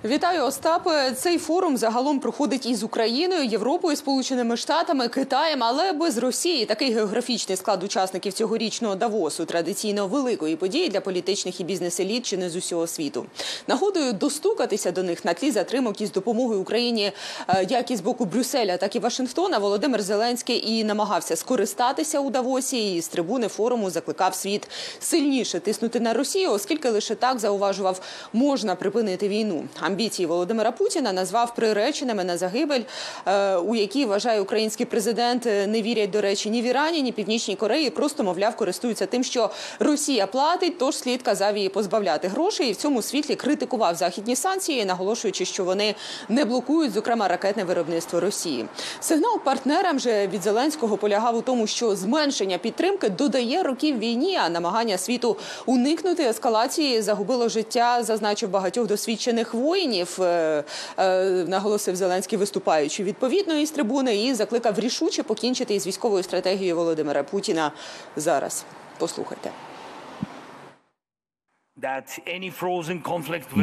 Вітаю, 0.08 0.44
Остапе. 0.44 1.12
Цей 1.12 1.38
форум 1.38 1.76
загалом 1.76 2.20
проходить 2.20 2.66
із 2.66 2.82
Україною, 2.82 3.44
Європою, 3.44 3.96
Сполученими 3.96 4.56
Штатами, 4.56 5.08
Китаєм, 5.08 5.64
але 5.64 5.92
без 5.92 6.18
Росії. 6.18 6.64
Такий 6.66 6.92
географічний 6.92 7.56
склад 7.56 7.84
учасників 7.84 8.32
цьогорічного 8.32 8.94
Давосу 8.94 9.44
традиційно 9.44 10.06
великої 10.06 10.56
події 10.56 10.88
для 10.88 11.00
політичних 11.00 11.60
і 11.60 11.64
бізнес-еліт 11.64 12.26
чи 12.26 12.36
не 12.36 12.50
з 12.50 12.56
усього 12.56 12.86
світу. 12.86 13.26
Нагодою 13.66 14.12
достукатися 14.12 14.90
до 14.90 15.02
них 15.02 15.24
на 15.24 15.34
тлі 15.34 15.50
затримок 15.50 16.00
із 16.00 16.12
допомогою 16.12 16.60
Україні, 16.60 17.12
е, 17.48 17.66
як 17.68 17.90
із 17.90 18.00
боку 18.00 18.24
Брюсселя, 18.24 18.76
так 18.76 18.96
і 18.96 18.98
Вашингтона. 18.98 19.58
Володимир 19.58 20.02
Зеленський 20.02 20.70
і 20.70 20.84
намагався 20.84 21.36
скористатися 21.36 22.20
у 22.20 22.30
Давосі. 22.30 22.94
І 22.94 23.02
з 23.02 23.08
трибуни 23.08 23.48
форуму 23.48 23.90
закликав 23.90 24.34
світ 24.34 24.68
сильніше 25.00 25.60
тиснути 25.60 26.00
на 26.00 26.12
Росію, 26.12 26.52
оскільки 26.52 26.90
лише 26.90 27.14
так 27.14 27.38
зауважував, 27.38 28.00
можна 28.32 28.74
припинити 28.74 29.28
війну. 29.28 29.64
Амбіції 29.98 30.26
Володимира 30.26 30.72
Путіна 30.72 31.12
назвав 31.12 31.54
приреченими 31.54 32.24
на 32.24 32.36
загибель, 32.36 32.80
е, 33.26 33.56
у 33.56 33.74
якій 33.74 34.04
вважає 34.04 34.40
український 34.40 34.86
президент. 34.86 35.46
е, 35.46 35.66
Не 35.66 35.82
вірять 35.82 36.10
до 36.10 36.20
речі 36.20 36.50
ні 36.50 36.62
в 36.62 36.64
Ірані, 36.64 37.02
ні 37.02 37.12
Північній 37.12 37.56
Кореї. 37.56 37.90
Просто 37.90 38.24
мовляв, 38.24 38.56
користуються 38.56 39.06
тим, 39.06 39.24
що 39.24 39.50
Росія 39.78 40.26
платить, 40.26 40.78
тож 40.78 40.96
слід 40.96 41.22
казав 41.22 41.56
її 41.56 41.68
позбавляти 41.68 42.28
грошей. 42.28 42.68
І 42.68 42.72
в 42.72 42.76
цьому 42.76 43.02
світлі 43.02 43.34
критикував 43.34 43.94
західні 43.94 44.36
санкції, 44.36 44.84
наголошуючи, 44.84 45.44
що 45.44 45.64
вони 45.64 45.94
не 46.28 46.44
блокують, 46.44 46.92
зокрема, 46.92 47.28
ракетне 47.28 47.64
виробництво 47.64 48.20
Росії. 48.20 48.66
Сигнал 49.00 49.40
партнерам 49.44 49.98
же 49.98 50.26
від 50.26 50.42
Зеленського 50.42 50.96
полягав 50.96 51.36
у 51.36 51.42
тому, 51.42 51.66
що 51.66 51.96
зменшення 51.96 52.58
підтримки 52.58 53.08
додає 53.08 53.62
років 53.62 53.98
війні, 53.98 54.36
а 54.36 54.48
намагання 54.48 54.98
світу 54.98 55.36
уникнути 55.66 56.22
ескалації 56.22 57.02
загубило 57.02 57.48
життя, 57.48 58.02
зазначив 58.02 58.50
багатьох 58.50 58.86
досвідчених 58.86 59.54
воїнів. 59.78 60.22
е, 60.22 60.64
е, 60.98 61.24
Наголосив 61.48 61.96
Зеленський, 61.96 62.38
виступаючи 62.38 63.04
відповідно 63.04 63.54
із 63.54 63.70
трибуни, 63.70 64.24
і 64.24 64.34
закликав 64.34 64.78
рішуче 64.78 65.22
покінчити 65.22 65.74
із 65.74 65.86
військовою 65.86 66.22
стратегією 66.22 66.76
Володимира 66.76 67.22
Путіна 67.22 67.72
зараз. 68.16 68.64
Послухайте. 68.98 69.50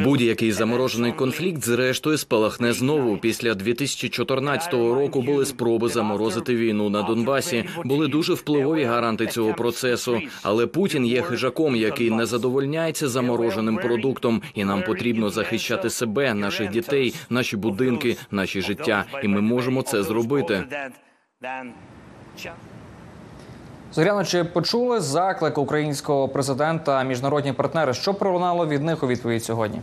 Будь-який 0.04 0.52
заморожений 0.52 1.12
конфлікт, 1.12 1.64
зрештою, 1.64 2.18
спалахне 2.18 2.72
знову. 2.72 3.16
Після 3.16 3.54
2014 3.54 4.72
року 4.72 5.22
були 5.22 5.46
спроби 5.46 5.88
заморозити 5.88 6.56
війну 6.56 6.90
на 6.90 7.02
Донбасі. 7.02 7.64
Були 7.84 8.08
дуже 8.08 8.34
впливові 8.34 8.84
гаранти 8.84 9.26
цього 9.26 9.54
процесу. 9.54 10.20
Але 10.42 10.66
Путін 10.66 11.06
є 11.06 11.22
хижаком, 11.22 11.76
який 11.76 12.10
не 12.10 12.26
задовольняється 12.26 13.08
замороженим 13.08 13.76
продуктом, 13.76 14.42
і 14.54 14.64
нам 14.64 14.82
потрібно 14.82 15.30
захищати 15.30 15.90
себе, 15.90 16.34
наших 16.34 16.70
дітей, 16.70 17.14
наші 17.30 17.56
будинки, 17.56 18.16
наші 18.30 18.60
життя. 18.60 19.04
І 19.22 19.28
ми 19.28 19.40
можемо 19.40 19.82
це 19.82 20.02
зробити. 20.02 20.64
Зоряно, 23.96 24.24
чи 24.24 24.44
почули 24.44 25.00
заклик 25.00 25.58
українського 25.58 26.28
президента 26.28 27.02
міжнародні 27.02 27.52
партнери? 27.52 27.94
Що 27.94 28.14
пролунало 28.14 28.66
від 28.66 28.82
них 28.82 29.02
у 29.02 29.06
відповідь 29.06 29.44
сьогодні? 29.44 29.80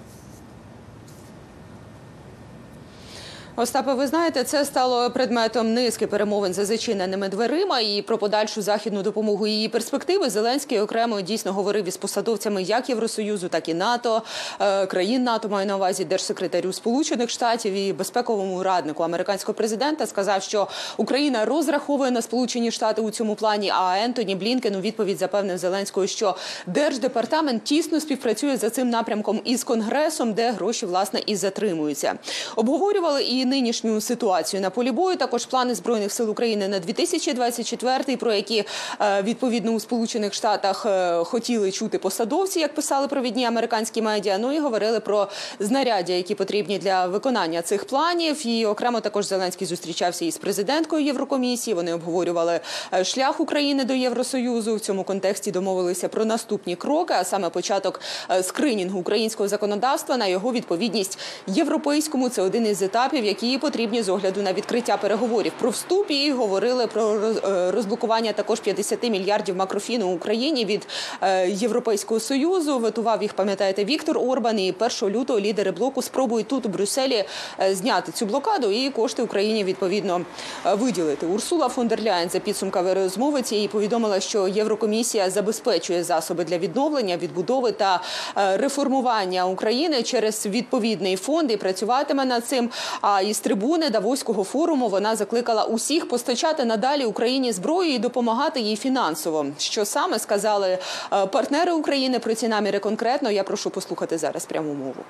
Остапе, 3.56 3.94
ви 3.94 4.08
знаєте, 4.08 4.44
це 4.44 4.66
стало 4.66 5.12
предметом 5.12 5.74
низки 5.74 6.08
перемовин 6.08 6.54
за 6.54 6.66
зачиненими 6.66 7.30
дверима. 7.30 7.80
І 7.80 8.02
про 8.02 8.18
подальшу 8.18 8.62
західну 8.62 9.04
допомогу 9.04 9.48
її 9.48 9.70
перспективи 9.70 10.30
Зеленський 10.30 10.80
окремо 10.80 11.22
дійсно 11.22 11.54
говорив 11.54 11.88
із 11.88 11.98
посадовцями 11.98 12.64
як 12.64 12.90
Євросоюзу, 12.90 13.48
так 13.48 13.70
і 13.70 13.74
НАТО, 13.74 14.22
е, 14.60 14.86
країн 14.86 15.24
НАТО 15.24 15.50
маю 15.50 15.68
на 15.68 15.76
увазі 15.76 16.06
держсекретарю 16.06 16.74
Сполучених 16.74 17.30
Штатів 17.30 17.74
і 17.74 17.94
безпековому 17.94 18.64
раднику 18.64 19.04
американського 19.04 19.54
президента. 19.54 20.08
Сказав, 20.08 20.44
що 20.44 20.68
Україна 20.98 21.46
розраховує 21.46 22.12
на 22.12 22.22
Сполучені 22.22 22.72
Штати 22.72 23.02
у 23.02 23.12
цьому 23.12 23.36
плані. 23.36 23.72
А 23.76 23.98
Ентоні 23.98 24.36
Блінкен 24.36 24.76
у 24.76 24.82
відповідь 24.82 25.18
запевнив 25.18 25.58
Зеленського, 25.58 26.08
що 26.08 26.36
держдепартамент 26.68 27.64
тісно 27.64 28.00
співпрацює 28.00 28.58
за 28.58 28.70
цим 28.70 28.90
напрямком 28.90 29.42
із 29.44 29.64
конгресом, 29.64 30.34
де 30.34 30.52
гроші 30.52 30.86
власне 30.86 31.22
і 31.26 31.36
затримуються. 31.36 32.14
Обговорювали 32.56 33.24
і 33.24 33.43
нинішню 33.46 34.02
ситуацію 34.02 34.62
на 34.62 34.70
полі 34.70 34.92
бою. 34.92 35.18
Також 35.18 35.46
плани 35.46 35.76
збройних 35.76 36.12
сил 36.12 36.30
України 36.30 36.68
на 36.68 36.80
2024, 36.80 38.18
про 38.18 38.34
які 38.34 38.64
е, 39.02 39.22
відповідно 39.22 39.72
у 39.72 39.80
Сполучених 39.80 40.34
Штатах 40.34 40.86
е, 40.86 41.24
хотіли 41.24 41.72
чути 41.72 41.98
посадовці, 41.98 42.60
як 42.60 42.76
писали 42.76 43.08
провідні 43.08 43.46
американські 43.46 44.02
медіа. 44.02 44.38
Ну 44.38 44.54
і 44.54 44.60
говорили 44.60 45.00
про 45.00 45.28
знаряддя, 45.60 46.14
які 46.14 46.36
потрібні 46.36 46.78
для 46.78 47.08
виконання 47.08 47.62
цих 47.62 47.86
планів. 47.86 48.48
І 48.48 48.66
окремо 48.66 49.00
також 49.00 49.26
Зеленський 49.26 49.68
зустрічався 49.68 50.26
із 50.26 50.38
президенткою 50.38 51.06
Єврокомісії. 51.06 51.74
Вони 51.74 51.94
обговорювали 51.94 52.60
е, 52.94 53.04
шлях 53.04 53.40
України 53.40 53.84
до 53.84 53.94
Євросоюзу. 53.94 54.76
В 54.76 54.80
цьому 54.80 55.04
контексті 55.04 55.52
домовилися 55.52 56.08
про 56.10 56.26
наступні 56.26 56.76
кроки, 56.76 57.14
а 57.14 57.24
саме 57.24 57.50
початок 57.50 58.02
скринінгу 58.42 59.00
українського 59.00 59.50
законодавства 59.50 60.18
на 60.18 60.28
його 60.28 60.52
відповідність 60.52 61.20
європейському. 61.48 62.30
Це 62.30 62.42
один 62.42 62.68
із 62.68 62.82
етапів, 62.82 63.26
які 63.34 63.58
потрібні 63.58 64.04
з 64.04 64.10
огляду 64.10 64.42
на 64.42 64.54
відкриття 64.54 64.98
переговорів 64.98 65.52
про 65.60 65.70
вступ. 65.70 66.12
І 66.12 66.32
говорили 66.32 66.88
про 66.88 67.16
е, 67.16 67.72
розблокування 67.72 68.34
також 68.34 68.60
50 68.60 69.04
мільярдів 69.04 69.56
макрофіну 69.56 70.12
Україні 70.12 70.66
від 70.66 70.88
е, 71.22 71.50
Європейського 71.50 72.20
союзу. 72.20 72.80
Витував 72.80 73.22
їх, 73.22 73.34
пам'ятаєте, 73.34 73.86
Віктор 73.86 74.18
Орбан. 74.18 74.60
І 74.60 74.74
1 75.02 75.10
лютого 75.10 75.40
лідери 75.40 75.72
блоку 75.72 76.02
спробують 76.02 76.48
тут 76.48 76.66
у 76.66 76.70
Брюсселі 76.70 77.24
е, 77.60 77.76
зняти 77.76 78.12
цю 78.12 78.26
блокаду 78.26 78.72
і 78.72 78.90
кошти 78.90 79.22
Україні 79.22 79.64
відповідно 79.64 80.22
виділити. 80.66 81.26
Урсула 81.26 81.70
фон 81.70 81.88
дер 81.88 82.04
Ляєн 82.04 82.30
за 82.30 82.40
підсумками 82.40 82.94
розмови 82.94 83.42
цієї 83.42 83.68
повідомила, 83.68 84.20
що 84.20 84.48
Єврокомісія 84.48 85.30
забезпечує 85.30 86.04
засоби 86.04 86.44
для 86.44 86.58
відновлення, 86.58 87.18
відбудови 87.18 87.72
та 87.72 88.02
реформування 88.36 89.46
України 89.46 90.04
через 90.04 90.46
відповідний 90.46 91.16
фонд 91.16 91.52
і 91.52 91.58
працюватиме 91.58 92.26
над 92.26 92.46
цим. 92.46 92.70
А 93.02 93.23
із 93.24 93.40
трибуни 93.40 93.90
Давоського 93.90 94.44
форуму 94.44 94.88
вона 94.88 95.16
закликала 95.16 95.64
усіх 95.64 96.08
постачати 96.08 96.66
надалі 96.66 97.06
Україні 97.06 97.52
зброю 97.52 97.94
і 97.94 98.00
допомагати 98.00 98.60
їй 98.60 98.76
фінансово. 98.76 99.46
Що 99.58 99.86
саме 99.86 100.20
сказали 100.20 100.78
е, 101.14 101.26
партнери 101.26 101.72
України 101.72 102.20
про 102.20 102.34
ці 102.34 102.48
наміри 102.48 102.80
конкретно? 102.80 103.32
Я 103.32 103.44
прошу 103.44 103.70
послухати 103.70 104.18
зараз 104.18 104.46
пряму 104.46 104.74
мову. 104.74 105.04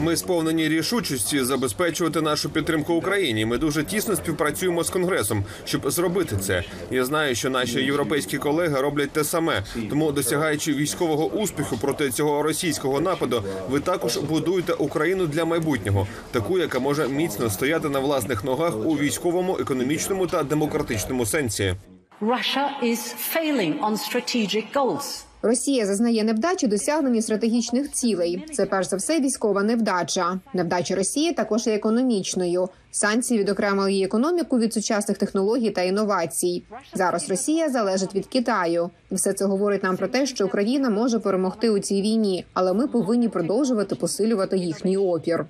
Ми 0.00 0.16
сповнені 0.16 0.68
рішучості 0.68 1.44
забезпечувати 1.44 2.20
нашу 2.20 2.50
підтримку 2.50 2.94
Україні. 2.94 3.46
Ми 3.46 3.58
дуже 3.58 3.84
тісно 3.84 4.16
співпрацюємо 4.16 4.84
з 4.84 4.90
конгресом, 4.90 5.44
щоб 5.64 5.90
зробити 5.90 6.36
це. 6.36 6.64
Я 6.90 7.04
знаю, 7.04 7.34
що 7.34 7.50
наші 7.50 7.80
європейські 7.80 8.38
колеги 8.38 8.80
роблять 8.80 9.10
те 9.10 9.24
саме. 9.24 9.62
Тому, 9.90 10.12
досягаючи 10.12 10.74
військового 10.74 11.26
успіху 11.26 11.76
проти 11.76 12.10
цього 12.10 12.42
російського 12.42 13.00
нападу, 13.00 13.42
ви 13.70 13.80
також 13.80 14.16
будуєте 14.16 14.72
Україну 14.72 15.26
для 15.26 15.44
майбутнього, 15.44 16.06
таку, 16.30 16.58
яка 16.58 16.78
може 16.78 17.08
міцно 17.08 17.50
стояти 17.50 17.88
на 17.88 17.98
власних 17.98 18.44
ногах 18.44 18.76
у 18.86 18.98
військовому, 18.98 19.58
економічному 19.60 20.26
та 20.26 20.42
демократичному 20.42 21.26
сенсі. 21.26 21.74
Russia 22.20 22.66
is 22.82 23.00
failing 23.34 23.80
on 23.80 23.96
strategic 23.96 24.66
goals. 24.72 25.24
Росія 25.42 25.86
зазнає 25.86 26.24
невдачі 26.24 26.66
досягнення 26.66 27.22
стратегічних 27.22 27.92
цілей. 27.92 28.44
Це 28.52 28.66
перш 28.66 28.88
за 28.88 28.96
все 28.96 29.20
військова 29.20 29.62
невдача. 29.62 30.40
Невдача 30.54 30.94
Росії 30.94 31.32
також 31.32 31.66
є 31.66 31.74
економічною. 31.74 32.68
Санкції 32.90 33.40
відокремили 33.40 33.92
її 33.92 34.04
економіку 34.04 34.58
від 34.58 34.74
сучасних 34.74 35.18
технологій 35.18 35.70
та 35.70 35.82
інновацій. 35.82 36.62
Зараз 36.94 37.30
Росія 37.30 37.68
залежить 37.68 38.14
від 38.14 38.26
Китаю, 38.26 38.90
і 39.10 39.14
все 39.14 39.32
це 39.32 39.44
говорить 39.44 39.82
нам 39.82 39.96
про 39.96 40.08
те, 40.08 40.26
що 40.26 40.46
Україна 40.46 40.90
може 40.90 41.18
перемогти 41.18 41.70
у 41.70 41.78
цій 41.78 42.02
війні, 42.02 42.44
але 42.52 42.72
ми 42.72 42.88
повинні 42.88 43.28
продовжувати 43.28 43.94
посилювати 43.94 44.58
їхній 44.58 44.96
опір. 44.96 45.46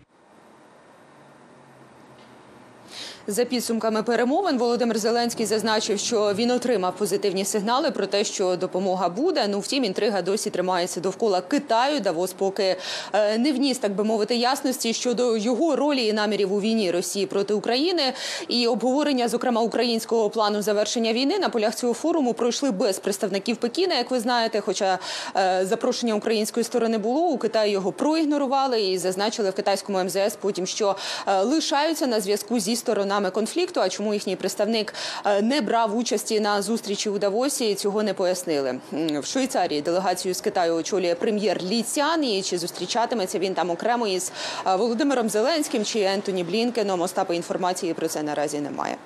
За 3.27 3.45
підсумками 3.45 4.03
перемовин 4.03 4.59
Володимир 4.59 4.99
Зеленський 4.99 5.47
зазначив, 5.47 5.99
що 5.99 6.35
він 6.35 6.51
отримав 6.51 6.97
позитивні 6.97 7.45
сигнали 7.45 7.91
про 7.91 8.07
те, 8.07 8.25
що 8.25 8.57
допомога 8.57 9.09
буде. 9.09 9.49
Ну 9.49 9.61
втім, 9.61 9.85
інтрига 9.85 10.23
досі 10.23 10.51
тримається 10.51 11.01
довкола 11.01 11.41
Китаю. 11.41 12.01
Давос 12.01 12.33
поки 12.33 12.77
е, 13.13 13.39
не 13.39 13.53
вніс, 13.53 13.79
так 13.79 13.95
би 13.95 14.05
мовити, 14.05 14.35
ясності 14.35 14.93
щодо 14.93 15.37
його 15.37 15.77
ролі 15.77 16.07
і 16.07 16.13
намірів 16.13 16.53
у 16.53 16.61
війні 16.61 16.91
Росії 16.91 17.27
проти 17.27 17.55
України. 17.55 18.03
І 18.49 18.67
обговорення, 18.67 19.29
зокрема 19.29 19.61
українського 19.61 20.31
плану 20.31 20.63
завершення 20.63 21.13
війни 21.13 21.39
на 21.39 21.49
полях 21.49 21.75
цього 21.75 21.95
форуму 21.95 22.35
пройшли 22.35 22.71
без 22.71 22.99
представників 22.99 23.57
Пекіна, 23.57 23.95
як 23.95 24.11
ви 24.11 24.21
знаєте. 24.21 24.61
Хоча 24.61 24.99
е, 25.37 25.67
запрошення 25.67 26.15
української 26.15 26.65
сторони 26.65 26.99
було 26.99 27.21
у 27.21 27.39
Китаї 27.39 27.73
його 27.73 27.93
проігнорували 27.93 28.83
і 28.83 28.99
зазначили 28.99 29.51
в 29.51 29.55
китайському 29.55 30.05
МЗС 30.05 30.37
потім, 30.41 30.67
що 30.67 30.97
е, 31.27 31.41
лишаються 31.41 32.07
на 32.07 32.21
зв'язку 32.21 32.59
зі 32.59 32.77
сторонами 32.77 33.12
сторонами 33.13 33.31
конфлікту. 33.31 33.81
А 33.81 33.89
чому 33.89 34.15
їхній 34.15 34.37
представник 34.37 34.95
е, 35.27 35.43
не 35.43 35.61
брав 35.61 35.97
участі 35.97 36.41
на 36.41 36.63
зустрічі 36.63 37.11
у 37.11 37.19
Давосі? 37.19 37.75
Цього 37.75 38.03
не 38.03 38.15
пояснили. 38.15 38.81
В 38.93 39.25
Швейцарії 39.25 39.83
делегацію 39.83 40.35
з 40.35 40.41
Китаю 40.41 40.75
очолює 40.75 41.15
прем'єр 41.15 41.63
Лі 41.63 41.83
Цян. 41.83 42.25
І 42.25 42.43
чи 42.43 42.59
зустрічатиметься 42.59 43.39
він 43.39 43.55
там 43.55 43.71
окремо 43.71 44.07
із 44.07 44.33
е, 44.67 44.77
Володимиром 44.77 45.29
Зеленським 45.29 45.85
чи 45.85 46.01
Ентоні 46.01 46.45
Блінкеном? 46.45 47.01
Остапа 47.01 47.35
інформації 47.35 47.95
про 47.95 48.09
це 48.09 48.23
наразі 48.23 48.61
немає. 48.61 48.97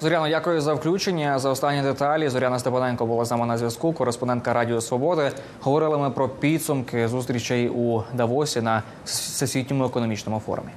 Зоряно, 0.00 0.28
дякую 0.28 0.60
за 0.60 0.74
включення. 0.74 1.38
За 1.38 1.50
останні 1.50 1.82
деталі. 1.82 2.28
Зоряна 2.28 2.58
Степаненко 2.58 3.06
була 3.06 3.24
з 3.24 3.36
на 3.36 3.58
зв'язку. 3.58 3.92
Кореспондентка 3.92 4.52
Радіо 4.52 4.80
Свободи. 4.80 5.32
Говорили 5.60 5.98
ми 5.98 6.10
про 6.10 6.28
підсумки 6.28 7.08
зустрічей 7.08 7.68
у 7.68 8.02
Давосі 8.14 8.60
на 8.60 8.82
всесвітньому 9.04 9.84
економічному 9.84 10.40
форумі. 10.46 10.70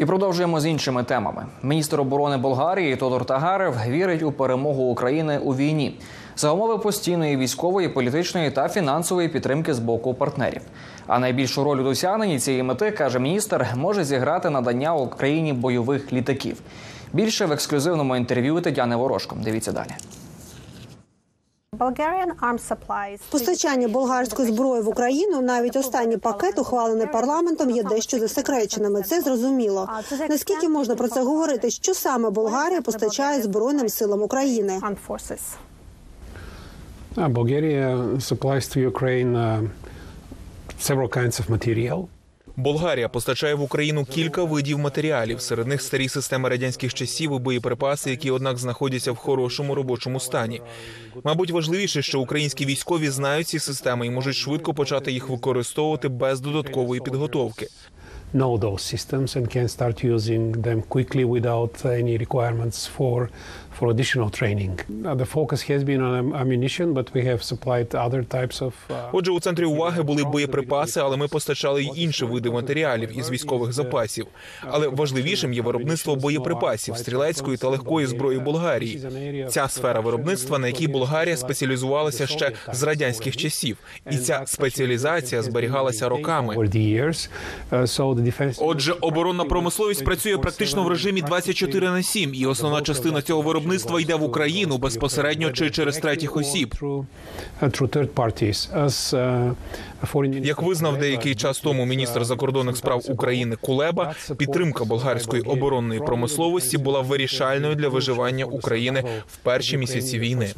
І 0.00 0.04
продовжуємо 0.04 0.60
з 0.60 0.66
іншими 0.66 1.04
темами. 1.04 1.46
Міністр 1.62 2.00
оборони 2.00 2.36
Болгарії 2.36 2.96
Тодор 2.96 3.24
Тагарев 3.24 3.76
вірить 3.88 4.22
у 4.22 4.32
перемогу 4.32 4.82
України 4.82 5.38
у 5.38 5.54
війні 5.56 6.00
за 6.36 6.52
умови 6.52 6.78
постійної 6.78 7.36
військової, 7.36 7.88
політичної 7.88 8.50
та 8.50 8.68
фінансової 8.68 9.28
підтримки 9.28 9.74
з 9.74 9.78
боку 9.78 10.14
партнерів. 10.14 10.62
А 11.06 11.18
найбільшу 11.18 11.64
роль 11.64 11.78
у 11.78 11.82
досягненні 11.82 12.38
цієї 12.38 12.62
мети 12.62 12.90
каже 12.90 13.18
міністр, 13.18 13.66
може 13.76 14.04
зіграти 14.04 14.50
надання 14.50 14.94
Україні 14.94 15.52
бойових 15.52 16.12
літаків. 16.12 16.60
Більше 17.12 17.46
в 17.46 17.52
ексклюзивному 17.52 18.16
інтерв'ю 18.16 18.60
Тетяни 18.60 18.96
Ворожко. 18.96 19.36
Дивіться 19.44 19.72
далі. 19.72 19.90
Постачання 23.30 23.88
болгарської 23.88 24.48
зброї 24.52 24.82
в 24.82 24.88
Україну, 24.88 25.40
навіть 25.42 25.76
останній 25.76 26.16
пакет, 26.16 26.58
ухвалений 26.58 27.06
парламентом, 27.06 27.70
є 27.70 27.82
дещо 27.82 28.18
засекреченими. 28.18 29.02
Це 29.02 29.20
зрозуміло. 29.20 29.88
Наскільки 30.28 30.68
можна 30.68 30.94
про 30.94 31.08
це 31.08 31.22
говорити? 31.22 31.70
Що 31.70 31.94
саме 31.94 32.30
Болгарія 32.30 32.82
постачає 32.82 33.42
збройним 33.42 33.88
силам 33.88 34.22
України? 34.22 34.80
Uh, 37.16 37.28
Bulgaria 37.28 37.86
supplies 38.30 38.64
to 38.72 38.76
Ukraine 38.92 39.32
uh, 39.36 39.68
several 40.88 41.08
kinds 41.08 41.36
of 41.40 41.44
material. 41.56 41.98
Болгарія 42.60 43.08
постачає 43.08 43.54
в 43.54 43.62
Україну 43.62 44.04
кілька 44.04 44.44
видів 44.44 44.78
матеріалів. 44.78 45.40
Серед 45.40 45.66
них 45.66 45.82
старі 45.82 46.08
системи 46.08 46.48
радянських 46.48 46.94
часів 46.94 47.36
і 47.36 47.38
боєприпаси, 47.38 48.10
які 48.10 48.30
однак 48.30 48.58
знаходяться 48.58 49.12
в 49.12 49.16
хорошому 49.16 49.74
робочому 49.74 50.20
стані. 50.20 50.62
Мабуть, 51.24 51.50
важливіше, 51.50 52.02
що 52.02 52.20
українські 52.20 52.66
військові 52.66 53.08
знають 53.10 53.48
ці 53.48 53.58
системи 53.58 54.06
і 54.06 54.10
можуть 54.10 54.36
швидко 54.36 54.74
почати 54.74 55.12
їх 55.12 55.28
використовувати 55.28 56.08
без 56.08 56.40
додаткової 56.40 57.00
підготовки. 57.00 57.68
Know 58.34 58.58
those 58.58 58.82
systems 58.94 59.36
and 59.36 59.48
can 59.56 59.66
start 59.66 60.04
using 60.04 60.52
them 60.66 60.82
quickly 60.82 61.24
without 61.24 61.74
any 61.84 62.16
requirements 62.26 62.78
for 62.96 63.28
for 63.80 63.88
additional 63.94 64.30
training. 64.40 64.74
Uh, 64.78 65.14
the 65.22 65.28
focus 65.36 65.60
has 65.62 65.82
been 65.90 66.02
on 66.08 66.34
ammunition, 66.42 66.86
but 66.98 67.06
we 67.14 67.22
have 67.30 67.40
supplied 67.42 67.88
other 68.06 68.22
types 68.36 68.56
of. 68.66 68.72
Uh, 68.90 68.94
Отже, 69.12 69.32
у 69.32 69.40
центрі 69.40 69.64
уваги 69.64 70.02
були 70.02 70.24
боєприпаси, 70.24 71.00
але 71.00 71.16
ми 71.16 71.28
постачали 71.28 71.82
й 71.82 71.90
інші 71.94 72.24
види 72.24 72.50
матеріалів 72.50 73.18
із 73.18 73.30
військових 73.30 73.72
запасів. 73.72 74.26
Але 74.62 74.88
важливішим 74.88 75.52
є 75.52 75.62
виробництво 75.62 76.16
боєприпасів, 76.16 76.96
стрілецької 76.96 77.56
та 77.56 77.68
легкої 77.68 78.06
зброї 78.06 78.38
Болгарії. 78.38 79.00
Ця 79.48 79.68
сфера 79.68 80.00
виробництва, 80.00 80.58
на 80.58 80.66
якій 80.66 80.88
Болгарія 80.88 81.36
спеціалізувалася 81.36 82.26
ще 82.26 82.52
з 82.72 82.82
радянських 82.82 83.36
часів, 83.36 83.76
і 84.10 84.16
ця 84.16 84.42
спеціалізація 84.46 85.42
зберігалася 85.42 86.08
роками. 86.08 86.54
uh. 87.72 88.56
Отже, 88.58 88.94
оборонна 89.00 89.44
промисловість 89.44 90.04
працює 90.04 90.38
практично 90.38 90.82
в 90.82 90.88
режимі 90.88 91.22
24 91.22 91.90
на 91.90 92.02
7, 92.02 92.34
і 92.34 92.46
основна 92.46 92.82
частина 92.82 93.22
цього 93.22 93.42
виробництва 93.42 93.69
йде 94.00 94.14
в 94.14 94.22
Україну 94.22 94.78
безпосередньо 94.78 95.50
чи 95.52 95.70
через 95.70 95.96
третіх 95.98 96.36
осіб. 96.36 96.74
Як 100.42 100.62
визнав 100.62 100.98
деякий 100.98 101.34
час 101.34 101.60
тому 101.60 101.86
міністр 101.86 102.24
закордонних 102.24 102.76
справ 102.76 103.02
України 103.08 103.56
Кулеба, 103.60 104.14
підтримка 104.36 104.84
болгарської 104.84 105.42
оборонної 105.42 106.00
промисловості 106.00 106.78
була 106.78 107.00
вирішальною 107.00 107.74
для 107.74 107.88
виживання 107.88 108.44
України 108.44 109.04
в 109.28 109.36
перші 109.36 109.76
місяці 109.76 110.18
війни. 110.18 110.52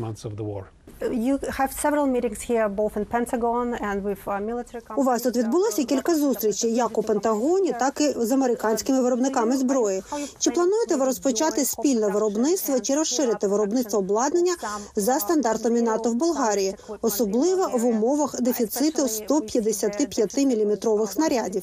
У 4.96 5.02
вас 5.02 5.22
тут 5.22 5.36
відбулося 5.36 5.84
кілька 5.84 6.14
зустрічей, 6.14 6.74
як 6.74 6.98
у 6.98 7.02
Пентагоні, 7.02 7.74
так 7.80 8.00
і 8.00 8.12
з 8.16 8.32
американськими 8.32 9.00
виробниками 9.00 9.56
зброї. 9.56 10.02
Чи 10.38 10.50
плануєте 10.50 10.96
ви 10.96 11.04
розпочати 11.04 11.64
спільне 11.64 12.08
виробництво 12.08 12.80
чи 12.80 12.94
розширити 12.94 13.46
виробництво 13.46 13.98
обладнання 13.98 14.52
за 14.96 15.20
стандартами 15.20 15.82
НАТО 15.82 16.10
в 16.10 16.14
Болгарії, 16.14 16.74
особливо 17.00 17.70
в 17.74 17.86
умовах 17.86 18.40
дефіциту 18.42 19.08
100 19.08 19.31
155-мм 19.40 21.06
снарядів 21.06 21.62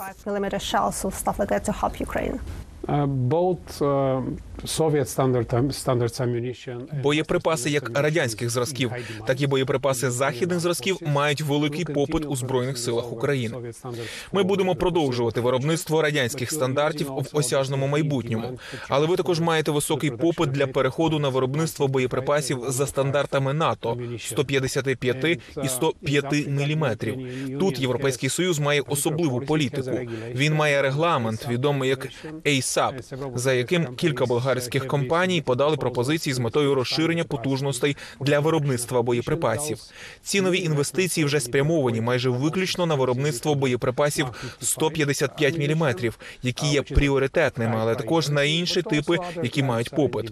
standards 5.71 6.21
ammunition. 6.21 6.77
and 6.77 7.01
Боєприпаси 7.01 7.69
як 7.69 7.99
радянських 7.99 8.49
зразків, 8.49 8.91
так 9.27 9.41
і 9.41 9.47
боєприпаси 9.47 10.11
західних 10.11 10.59
зразків 10.59 10.97
мають 11.05 11.41
великий 11.41 11.85
попит 11.85 12.25
у 12.25 12.35
збройних 12.35 12.77
силах 12.77 13.13
України. 13.13 13.57
Ми 14.31 14.43
будемо 14.43 14.75
продовжувати 14.75 15.41
виробництво 15.41 16.01
радянських 16.01 16.51
стандартів 16.51 17.07
в 17.07 17.29
осяжному 17.33 17.87
майбутньому, 17.87 18.59
але 18.89 19.07
ви 19.07 19.15
також 19.15 19.39
маєте 19.39 19.71
високий 19.71 20.11
попит 20.11 20.49
для 20.49 20.67
переходу 20.67 21.19
на 21.19 21.29
виробництво 21.29 21.87
боєприпасів 21.87 22.63
за 22.67 22.87
стандартами 22.87 23.53
НАТО 23.53 23.97
155 24.19 25.39
і 25.63 25.67
105 25.67 26.47
міліметрів. 26.47 27.17
Тут 27.59 27.79
європейський 27.79 28.29
союз 28.29 28.59
має 28.59 28.81
особливу 28.81 29.41
політику. 29.41 29.91
Він 30.35 30.53
має 30.53 30.81
регламент, 30.81 31.47
відомий 31.49 31.89
як 31.89 32.07
ASAP, 32.45 32.78
за 33.35 33.53
яким 33.53 33.95
кілька 33.95 34.25
болгарських 34.25 34.87
компаній 34.87 35.41
подали 35.41 35.77
пропозиції 35.77 36.33
з 36.33 36.39
метою 36.39 36.75
розширення 36.75 37.23
потужностей 37.23 37.97
для 38.19 38.39
виробництва 38.39 39.01
боєприпасів. 39.01 39.77
Ці 40.21 40.41
нові 40.41 40.59
інвестиції 40.59 41.25
вже 41.25 41.39
спрямовані 41.39 42.01
майже 42.01 42.29
виключно 42.29 42.85
на 42.85 42.95
виробництво 42.95 43.55
боєприпасів 43.55 44.55
155 44.61 45.57
мм, 45.57 45.95
які 46.43 46.67
є 46.67 46.81
пріоритетними, 46.81 47.75
але 47.79 47.95
також 47.95 48.29
на 48.29 48.43
інші 48.43 48.81
типи, 48.81 49.17
які 49.43 49.63
мають 49.63 49.89
попит. 49.89 50.31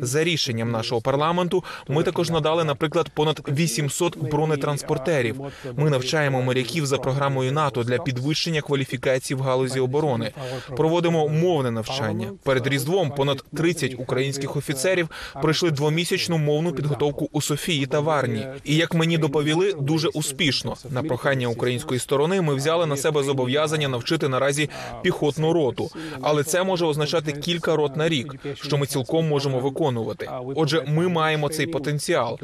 За 0.00 0.24
рішенням 0.24 0.70
нашого 0.70 1.00
парламенту 1.00 1.64
ми 1.88 2.02
також 2.02 2.30
надали, 2.30 2.64
наприклад, 2.64 3.08
понад 3.08 3.40
800 3.48 4.18
бронетранспортерів. 4.18 5.40
Ми 5.76 5.90
навчаємо 5.90 6.42
моряків 6.42 6.86
за 6.86 6.98
програмою 6.98 7.52
НАТО 7.52 7.84
для 7.84 7.98
підвищення 7.98 8.60
кваліфікації 8.60 9.38
в 9.38 9.40
галузі 9.40 9.80
оборони. 9.80 10.32
Проводимо 10.76 11.28
мовне 11.32 11.70
навчання. 11.70 12.28
Перед 12.42 12.66
різдвом 12.66 13.10
понад 13.10 13.44
30 13.56 13.94
українських 13.98 14.56
офіцерів 14.56 15.08
пройшли 15.42 15.70
двомісячну 15.70 16.38
мовну 16.38 16.72
підготовку 16.72 17.28
у 17.32 17.42
Софії 17.42 17.86
та 17.86 18.00
Варні. 18.00 18.46
І 18.64 18.76
як 18.76 18.94
мені 18.94 19.18
доповіли, 19.18 19.72
дуже 19.72 20.08
успішно. 20.08 20.76
На 20.90 21.02
прохання 21.02 21.48
української 21.48 22.00
сторони 22.00 22.40
ми 22.40 22.54
взяли 22.54 22.86
на 22.86 22.96
себе 22.96 23.22
зобов'язання 23.22 23.88
навчити 23.88 24.28
наразі 24.28 24.70
піхотну 25.02 25.52
роту, 25.52 25.90
але 26.20 26.44
це 26.44 26.64
може 26.64 26.86
означати 26.86 27.32
кілька 27.32 27.76
рот 27.76 27.96
на 27.96 28.08
рік, 28.08 28.34
що 28.54 28.78
ми 28.78 28.86
цілком 28.86 29.28
можемо 29.28 29.58
виконувати. 29.58 30.30
Отже, 30.54 30.84
ми 30.86 31.08
маємо 31.08 31.48
цей 31.48 31.66
потенціал. 31.66 32.38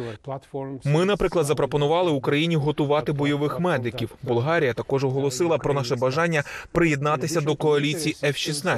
Ми, 0.85 1.05
наприклад, 1.05 1.47
запропонували 1.47 2.11
Україні 2.11 2.57
готувати 2.57 3.13
бойових 3.13 3.61
медиків. 3.61 4.11
Болгарія 4.23 4.73
також 4.73 5.05
оголосила 5.05 5.59
про 5.59 5.75
наше 5.75 5.97
бажання 5.97 6.43
приєднатися 6.73 7.41
до 7.41 7.57
коаліції 7.57 8.17
F-16, 8.23 8.78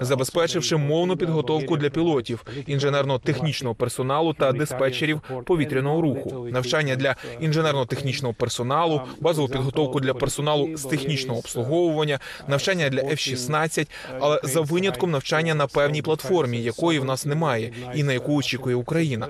забезпечивши 0.00 0.76
мовну 0.76 1.16
підготовку 1.16 1.76
для 1.76 1.90
пілотів, 1.90 2.44
інженерно-технічного 2.66 3.74
персоналу 3.74 4.32
та 4.32 4.52
диспетчерів 4.52 5.20
повітряного 5.46 6.00
руху, 6.00 6.46
навчання 6.52 6.96
для 6.96 7.16
інженерно-технічного 7.40 8.34
персоналу, 8.34 9.00
базову 9.20 9.48
підготовку 9.48 10.00
для 10.00 10.14
персоналу 10.14 10.76
з 10.76 10.84
технічного 10.84 11.38
обслуговування, 11.38 12.18
навчання 12.48 12.88
для 12.88 13.00
F-16, 13.00 13.86
але 14.20 14.40
за 14.44 14.60
винятком 14.60 15.10
навчання 15.10 15.54
на 15.54 15.66
певній 15.66 16.02
платформі, 16.02 16.62
якої 16.62 16.98
в 16.98 17.04
нас 17.04 17.26
немає, 17.26 17.72
і 17.94 18.02
на 18.02 18.12
яку 18.12 18.36
очікує 18.36 18.76
Україна. 18.76 19.28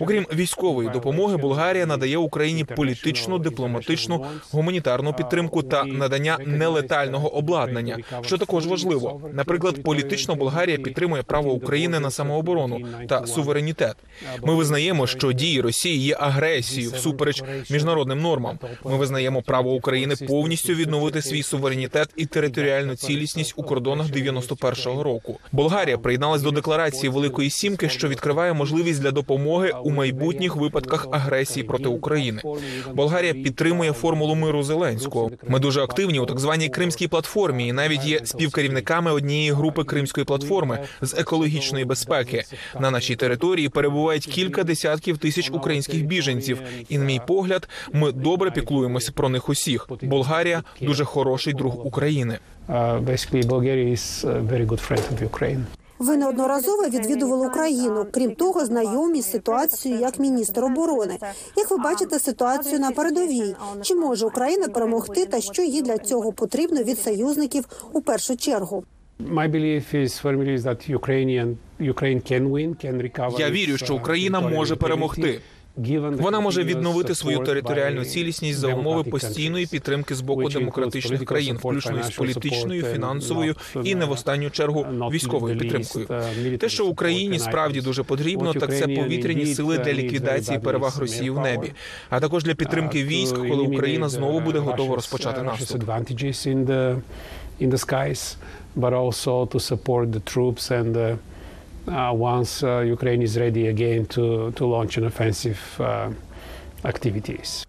Окрім 0.00 0.26
військової 0.34 0.88
допомоги, 0.88 1.36
Болгарія 1.36 1.86
надає 1.86 2.16
Україні 2.16 2.64
політичну, 2.64 3.38
дипломатичну, 3.38 4.26
гуманітарну 4.52 5.12
підтримку 5.12 5.62
та 5.62 5.84
надання 5.84 6.38
нелетального 6.46 7.34
обладнання, 7.36 7.98
що 8.22 8.38
також 8.38 8.66
важливо. 8.66 9.20
Наприклад, 9.34 9.82
політично 9.82 10.34
Болгарія 10.34 10.78
підтримує 10.78 11.22
право 11.22 11.52
України 11.52 12.00
на 12.00 12.10
самооборону 12.10 12.80
та 13.08 13.26
суверенітет. 13.26 13.96
Ми 14.42 14.54
визнаємо, 14.54 15.06
що 15.06 15.32
дії 15.32 15.60
Росії 15.60 15.98
є 15.98 16.16
агресією 16.20 16.90
всупереч 16.90 17.42
міжнародним 17.70 18.20
нормам. 18.20 18.58
Ми 18.84 18.96
визнаємо 18.96 19.42
право 19.42 19.72
України 19.72 20.14
повністю 20.28 20.72
відновити 20.74 21.22
свій 21.22 21.42
суверенітет 21.42 22.08
і 22.16 22.26
територіальну 22.26 22.96
цілісність 22.96 23.54
у 23.56 23.62
кордонах 23.62 24.06
91-го 24.06 25.02
року. 25.02 25.40
Болгарія 25.52 25.98
приєдналась 25.98 26.42
до 26.42 26.50
декларації 26.50 27.10
Великої 27.10 27.50
Сімки, 27.50 27.88
що 27.88 28.08
відкриває 28.08 28.52
можливість 28.52 29.02
для 29.02 29.10
допомоги 29.10 29.72
у 29.84 29.90
майбутніх 29.90 30.56
випадках 30.56 31.06
агресії 31.12 31.64
проти 31.64 31.88
України. 31.88 32.42
Болгарія 32.94 33.34
підтримує 33.34 33.92
формулу 33.92 34.34
миру 34.34 34.62
Зеленського. 34.62 35.30
Ми 35.48 35.58
дуже 35.58 35.82
активні 35.82 36.20
у 36.20 36.26
так 36.26 36.40
званій 36.40 36.68
кримській 36.68 37.08
платформі, 37.08 37.68
і 37.68 37.72
навіть 37.72 38.04
є 38.04 38.20
співкерівниками 38.24 39.12
однієї 39.24 39.52
групи 39.52 39.84
кримської 39.84 40.24
платформи 40.24 40.78
з 41.02 41.14
екологічної 41.14 41.84
безпеки. 41.84 42.44
На 42.80 42.90
нашій 42.90 43.16
території 43.16 43.68
перебувають 43.68 44.26
кілька 44.26 44.64
десятків 44.64 45.18
тисяч 45.18 45.50
українських 45.50 46.04
біженців. 46.04 46.58
І, 46.88 46.98
на 46.98 47.04
мій 47.04 47.20
погляд, 47.26 47.68
ми 47.92 48.12
добре 48.12 48.50
піклуємося 48.50 49.12
про 49.12 49.28
них 49.28 49.48
усіх. 49.48 49.88
Болгарія 50.02 50.62
дуже 50.80 51.04
хороший 51.04 51.52
друг 51.54 51.86
України. 51.86 52.38
Uh. 52.68 53.04
Ви 55.98 56.16
неодноразово 56.16 56.88
відвідували 56.88 57.46
Україну. 57.46 58.06
Крім 58.10 58.34
того, 58.34 58.64
знайомі 58.64 59.22
з 59.22 59.30
ситуацією 59.30 60.00
як 60.00 60.18
міністр 60.18 60.64
оборони. 60.64 61.18
Як 61.56 61.70
ви 61.70 61.76
бачите 61.76 62.18
ситуацію 62.18 62.80
на 62.80 62.90
передовій? 62.90 63.56
Чи 63.82 63.94
може 63.94 64.26
Україна 64.26 64.68
перемогти, 64.68 65.26
та 65.26 65.40
що 65.40 65.62
їй 65.62 65.82
для 65.82 65.98
цього 65.98 66.32
потрібно 66.32 66.82
від 66.82 66.98
союзників 66.98 67.64
у 67.92 68.00
першу 68.00 68.36
чергу? 68.36 68.84
My 69.20 69.46
belief 69.46 69.94
is 69.94 70.18
firmly 70.18 70.56
that 70.58 70.88
Ukrainian 70.88 71.56
Ukraine 71.78 72.20
can 72.20 72.50
win, 72.50 72.74
can 72.74 73.00
recover. 73.00 73.40
Я 73.40 73.50
вірю, 73.50 73.76
що 73.76 73.94
uh, 73.94 73.96
Україна 73.96 74.40
може 74.40 74.76
перемогти. 74.76 75.40
Вона 76.10 76.40
може 76.40 76.64
відновити 76.64 77.14
свою 77.14 77.38
територіальну 77.38 78.04
цілісність 78.04 78.58
за 78.58 78.68
умови 78.68 79.10
постійної 79.10 79.66
підтримки 79.66 80.14
з 80.14 80.20
боку 80.20 80.48
демократичних 80.48 81.24
країн, 81.24 81.56
включно 81.56 82.00
із 82.00 82.10
політичною, 82.10 82.82
фінансовою 82.82 83.54
і 83.84 83.94
не 83.94 84.04
в 84.04 84.08
uh, 84.08 84.12
останню 84.12 84.50
чергу 84.50 84.86
військовою 85.12 85.58
підтримкою. 85.58 86.06
uh, 86.06 86.56
Те, 86.58 86.68
що 86.68 86.86
Україні 86.86 87.38
справді 87.38 87.80
дуже 87.80 88.02
потрібно, 88.02 88.54
так 88.54 88.76
це 88.78 88.88
повітряні 88.88 89.46
сили 89.46 89.76
uh, 89.78 89.84
для 89.84 89.92
ліквідації 89.92 90.58
переваг 90.58 90.98
Росії 90.98 91.30
в 91.30 91.38
небі, 91.38 91.72
а 92.10 92.20
також 92.20 92.44
для 92.44 92.54
підтримки 92.54 92.98
uh, 92.98 93.06
військ, 93.06 93.36
коли 93.36 93.62
Україна 93.62 94.08
знову 94.08 94.40
буде 94.40 94.58
uh, 94.58 94.62
готова 94.62 94.94
розпочати 94.94 95.40
uh, 95.40 95.44
наступ. 95.44 95.82
In 97.60 97.70
the 97.70 97.78
skies, 97.78 98.36
but 98.76 98.92
also 98.92 99.46
to 99.46 99.58
support 99.60 100.12
the 100.12 100.20
troops 100.20 100.70
and 100.70 100.96
uh, 100.96 101.16
uh, 101.88 102.12
once 102.12 102.62
uh, 102.62 102.78
Ukraine 102.96 103.22
is 103.22 103.36
ready 103.38 103.68
again 103.68 104.06
to 104.14 104.24
to 104.58 104.62
launch 104.66 104.92
an 105.00 105.04
offensive 105.04 105.62
uh, 105.80 106.10
activities. 106.84 107.66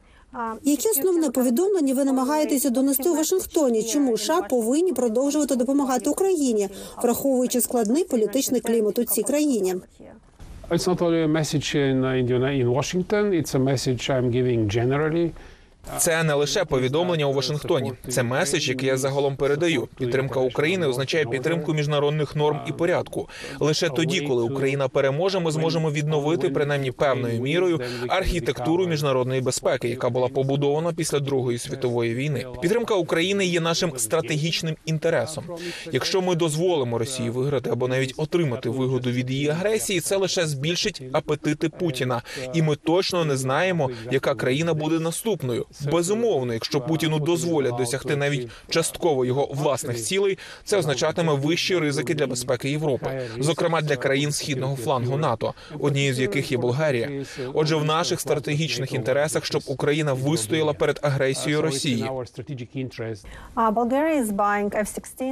Які 0.63 0.89
основне 0.89 1.29
повідомлення 1.29 1.93
ви 1.93 2.05
намагаєтеся 2.05 2.69
донести 2.69 3.09
у 3.09 3.15
Вашингтоні? 3.15 3.83
Чому 3.83 4.17
США 4.17 4.41
повинні 4.41 4.93
продовжувати 4.93 5.55
допомагати 5.55 6.09
Україні, 6.09 6.69
враховуючи 7.03 7.61
складний 7.61 8.03
політичний 8.03 8.61
клімат 8.61 8.99
у 8.99 9.03
цій 9.03 9.23
країні? 9.23 9.75
It's 10.69 10.87
not 10.87 10.97
only 10.97 11.23
a 11.23 11.27
message 11.27 11.75
in 11.75 12.03
uh, 12.03 12.21
in, 12.21 12.43
in 12.61 12.67
Washington. 12.77 13.23
It's 13.39 13.53
a 13.53 13.59
message 13.71 14.09
I'm 14.09 14.31
giving 14.37 14.61
generally. 14.77 15.31
Це 15.97 16.23
не 16.23 16.33
лише 16.33 16.65
повідомлення 16.65 17.25
у 17.25 17.33
Вашингтоні. 17.33 17.93
Це 18.09 18.23
меседж, 18.23 18.69
який 18.69 18.87
я 18.87 18.97
загалом 18.97 19.35
передаю. 19.35 19.87
Підтримка 19.97 20.39
України 20.39 20.87
означає 20.87 21.25
підтримку 21.25 21.73
міжнародних 21.73 22.35
норм 22.35 22.59
і 22.67 22.71
порядку. 22.71 23.29
Лише 23.59 23.89
тоді, 23.89 24.21
коли 24.21 24.43
Україна 24.43 24.87
переможе, 24.87 25.39
ми 25.39 25.51
зможемо 25.51 25.91
відновити 25.91 26.49
принаймні 26.49 26.91
певною 26.91 27.41
мірою 27.41 27.79
архітектуру 28.07 28.87
міжнародної 28.87 29.41
безпеки, 29.41 29.89
яка 29.89 30.09
була 30.09 30.27
побудована 30.27 30.93
після 30.93 31.19
Другої 31.19 31.57
світової 31.57 32.15
війни. 32.15 32.45
Підтримка 32.61 32.95
України 32.95 33.45
є 33.45 33.59
нашим 33.59 33.93
стратегічним 33.97 34.75
інтересом. 34.85 35.43
Якщо 35.91 36.21
ми 36.21 36.35
дозволимо 36.35 36.97
Росії 36.97 37.29
виграти 37.29 37.69
або 37.69 37.87
навіть 37.87 38.13
отримати 38.17 38.69
вигоду 38.69 39.11
від 39.11 39.31
її 39.31 39.49
агресії, 39.49 39.99
це 39.99 40.15
лише 40.15 40.47
збільшить 40.47 41.01
апетити 41.11 41.69
Путіна, 41.69 42.21
і 42.53 42.61
ми 42.61 42.75
точно 42.75 43.25
не 43.25 43.37
знаємо, 43.37 43.89
яка 44.11 44.35
країна 44.35 44.73
буде 44.73 44.99
наступною. 44.99 45.65
Безумовно, 45.91 46.53
якщо 46.53 46.81
Путіну 46.81 47.19
дозволять 47.19 47.75
досягти 47.75 48.15
навіть 48.15 48.47
частково 48.69 49.25
його 49.25 49.49
власних 49.53 50.01
цілей, 50.01 50.37
це 50.63 50.77
означатиме 50.77 51.33
вищі 51.33 51.77
ризики 51.77 52.13
для 52.13 52.27
безпеки 52.27 52.69
Європи, 52.69 53.21
зокрема 53.39 53.81
для 53.81 53.95
країн 53.95 54.31
східного 54.31 54.75
флангу 54.75 55.17
НАТО, 55.17 55.53
однією 55.79 56.13
з 56.13 56.19
яких 56.19 56.51
є 56.51 56.57
Болгарія. 56.57 57.25
Отже, 57.53 57.75
в 57.75 57.85
наших 57.85 58.21
стратегічних 58.21 58.93
інтересах, 58.93 59.45
щоб 59.45 59.61
Україна 59.65 60.13
вистояла 60.13 60.73
перед 60.73 60.99
агресією 61.01 61.61
Росії. 61.61 62.09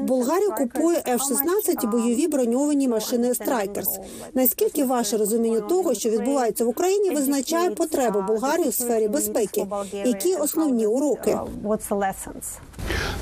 Болгарія 0.04 0.50
купує 0.50 0.98
F-16 1.08 1.84
і 1.84 1.88
бойові 1.88 2.28
броньовані 2.28 2.88
машини 2.88 3.32
Strikers. 3.32 3.98
Наскільки 4.34 4.86
ваше 4.86 5.18
розуміння 5.18 5.60
того, 5.60 5.94
що 5.94 6.10
відбувається 6.10 6.66
в 6.66 6.68
Україні, 6.68 7.10
визначає 7.10 7.70
потреби 7.70 8.22
Болгарії 8.22 8.68
у 8.68 8.72
сфері 8.72 9.08
безпеки? 9.08 9.66
Які 10.06 10.33
основні 10.37 10.87
уроки? 10.87 11.39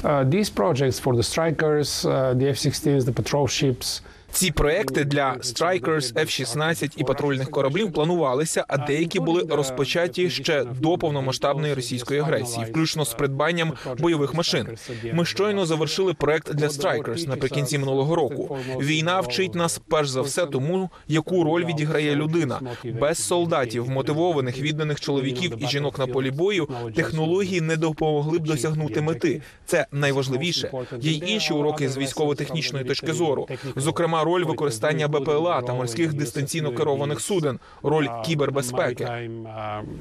Uh, 0.02 0.24
these 0.24 0.50
projects 0.50 0.98
for 1.00 1.14
the 1.16 1.22
strikers, 1.22 2.04
uh, 2.04 2.34
the 2.34 2.48
F-16s, 2.48 3.04
the 3.04 3.12
patrol 3.12 3.46
ships. 3.48 4.02
Ці 4.31 4.51
проекти 4.51 5.03
для 5.03 5.33
Strikers, 5.33 6.13
F-16 6.13 6.93
і 6.97 7.03
патрульних 7.03 7.51
кораблів 7.51 7.93
планувалися, 7.93 8.65
а 8.67 8.77
деякі 8.77 9.19
були 9.19 9.45
розпочаті 9.49 10.29
ще 10.29 10.63
до 10.63 10.97
повномасштабної 10.97 11.73
російської 11.73 12.19
агресії, 12.19 12.65
включно 12.65 13.05
з 13.05 13.13
придбанням 13.13 13.73
бойових 13.99 14.33
машин. 14.33 14.67
Ми 15.13 15.25
щойно 15.25 15.65
завершили 15.65 16.13
проект 16.13 16.53
для 16.53 16.67
Strikers 16.67 17.27
наприкінці 17.29 17.77
минулого 17.77 18.15
року. 18.15 18.57
Війна 18.79 19.19
вчить 19.19 19.55
нас 19.55 19.81
перш 19.89 20.09
за 20.09 20.21
все 20.21 20.45
тому, 20.45 20.89
яку 21.07 21.43
роль 21.43 21.65
відіграє 21.65 22.15
людина. 22.15 22.59
Без 23.01 23.17
солдатів, 23.25 23.89
мотивованих, 23.89 24.59
відданих 24.59 24.99
чоловіків 24.99 25.53
і 25.59 25.67
жінок 25.67 25.99
на 25.99 26.07
полі 26.07 26.31
бою, 26.31 26.69
технології 26.95 27.61
не 27.61 27.77
допомогли 27.77 28.39
б 28.39 28.43
досягнути 28.43 29.01
мети. 29.01 29.41
Це 29.65 29.85
найважливіше. 29.91 30.71
Є 30.99 31.11
й 31.11 31.23
інші 31.27 31.53
уроки 31.53 31.89
з 31.89 31.97
військово-технічної 31.97 32.85
точки 32.85 33.13
зору, 33.13 33.47
зокрема 33.75 34.20
роль 34.23 34.43
використання 34.43 35.07
БПЛА 35.07 35.61
та 35.61 35.73
морських 35.73 36.13
дистанційно 36.13 36.71
керованих 36.71 37.21
суден, 37.21 37.59
роль 37.83 38.07
кібербезпеки. 38.25 39.05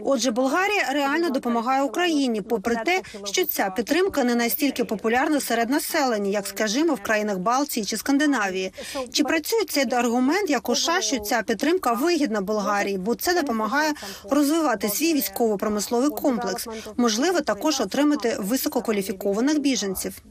Отже, 0.05 0.31
Болгарія 0.31 0.93
реально 0.93 1.31
допомагає 1.31 1.83
Україні, 1.83 2.43
попри 2.43 2.77
те, 2.77 3.03
що 3.25 3.45
ця 3.45 3.71
підтримка 3.71 4.25
не 4.25 4.35
настільки 4.35 4.85
популярна 4.85 5.41
серед 5.41 5.71
населення, 5.71 6.31
як 6.31 6.47
скажімо, 6.47 6.95
в 6.95 7.01
країнах 7.01 7.39
Балтії 7.39 7.87
чи 7.87 7.97
Скандинавії. 7.97 8.73
Чи 9.13 9.25
працює 9.25 9.65
цей 9.69 9.95
аргумент 9.95 10.51
як 10.51 10.69
у 10.69 10.75
США, 10.75 11.01
що 11.01 11.19
ця 11.19 11.43
підтримка 11.43 11.93
вигідна 11.93 12.41
Болгарії, 12.41 12.99
бо 12.99 13.15
це 13.15 13.41
допомагає 13.41 13.93
розвивати 14.31 14.89
свій 14.89 15.15
військово-промисловий 15.15 16.11
комплекс, 16.11 16.69
можливо, 16.97 17.41
також 17.41 17.81
отримати 17.81 18.37
висококваліфікованих 18.41 19.59
біженців. 19.59 20.23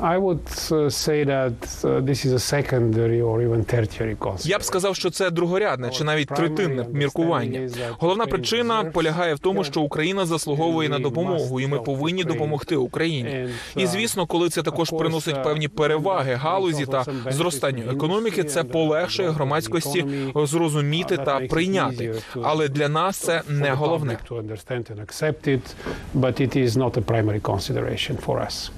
Highly 0.00 0.10
skilled 0.10 0.10
refugees. 0.10 0.10
I 0.10 0.18
would 0.18 0.46
uh, 0.72 0.90
say 0.90 1.24
that 1.24 1.84
uh, 1.84 2.00
this 2.00 2.24
is 2.24 2.32
a 2.32 2.38
secondary 2.38 3.20
or 3.20 3.42
even 3.42 3.64
tertiary 3.64 4.16
concept. 4.16 4.46
Я 4.46 4.58
б 4.58 4.62
сказав, 4.62 4.96
що 4.96 5.10
це 5.10 5.30
другорядне 5.30 5.90
чи 5.90 6.04
навіть 6.04 6.28
третинне 6.28 6.86
міркування. 6.92 7.70
Головна 7.98 8.26
причина 8.26 8.84
полягає 8.84 9.34
в 9.34 9.38
тому, 9.38 9.64
що 9.64 9.80
Україна 9.80 10.26
заслуговує 10.26 10.88
на 10.88 10.98
допомогу, 10.98 11.60
і 11.60 11.66
ми 11.66 11.78
повинні 11.78 12.24
допомогти 12.24 12.76
Україні. 12.76 13.48
І 13.76 13.86
звісно, 13.86 14.26
коли 14.26 14.48
це 14.48 14.62
також 14.62 14.90
приносить 14.90 15.42
певні 15.42 15.68
переваги 15.68 16.34
галузі 16.34 16.86
та 16.86 17.04
зростанню 17.30 17.90
економіки, 17.90 18.44
це 18.44 18.64
полегшує 18.64 19.30
громадськості 19.30 20.06
зрозуміти 20.34 21.16
та 21.16 21.40
прийняти. 21.40 22.14
Але 22.42 22.68
для 22.68 22.88
нас 22.88 23.16
це 23.16 23.42
не 23.48 23.70
головне. 23.70 24.18
To 24.30 24.42
understand 24.42 24.90
and 24.92 25.00
accept 25.00 25.48
it, 25.48 25.74
but 26.14 26.40
it 26.40 26.56
is 26.56 26.76
not 26.76 26.96
a 26.96 27.00
primary 27.00 27.40
consideration 27.40 28.16
for 28.26 28.46
us. 28.46 28.70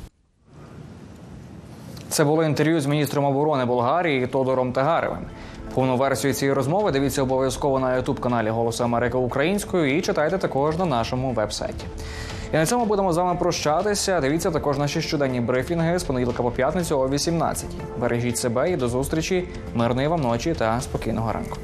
Це 2.13 2.25
було 2.25 2.45
інтерв'ю 2.45 2.81
з 2.81 2.87
міністром 2.87 3.25
оборони 3.25 3.65
Болгарії 3.65 4.27
Тодором 4.27 4.73
Тагаревим. 4.73 5.27
Повну 5.75 5.97
версію 5.97 6.35
цієї 6.35 6.55
розмови 6.55 6.93
дивіться 6.93 7.23
обов'язково 7.23 7.79
на 7.79 7.97
ютуб 7.97 8.21
каналі 8.21 8.49
Голосу 8.49 8.85
Америки 8.85 9.17
Українською 9.17 9.97
і 9.97 10.01
читайте 10.01 10.39
також 10.39 10.77
на 10.77 10.85
нашому 10.85 11.33
вебсайті. 11.33 11.87
І 12.53 12.57
на 12.57 12.67
цьому 12.67 12.85
будемо 12.85 13.13
з 13.13 13.17
вами 13.17 13.39
прощатися. 13.39 14.21
Дивіться 14.21 14.51
також 14.51 14.79
наші 14.79 15.03
щоденні 15.03 15.41
брифінги 15.41 15.99
з 15.99 16.05
понеділка 16.05 16.43
по 16.43 16.51
п'ятницю 16.51 16.99
о 16.99 17.09
18 17.09 17.67
Бережіть 18.01 18.39
себе 18.39 18.71
і 18.71 18.77
до 18.77 18.89
зустрічі, 18.89 19.49
мирної 19.75 20.09
вам 20.09 20.21
ночі 20.21 20.55
та 20.55 20.81
спокійного 20.81 21.33
ранку. 21.33 21.57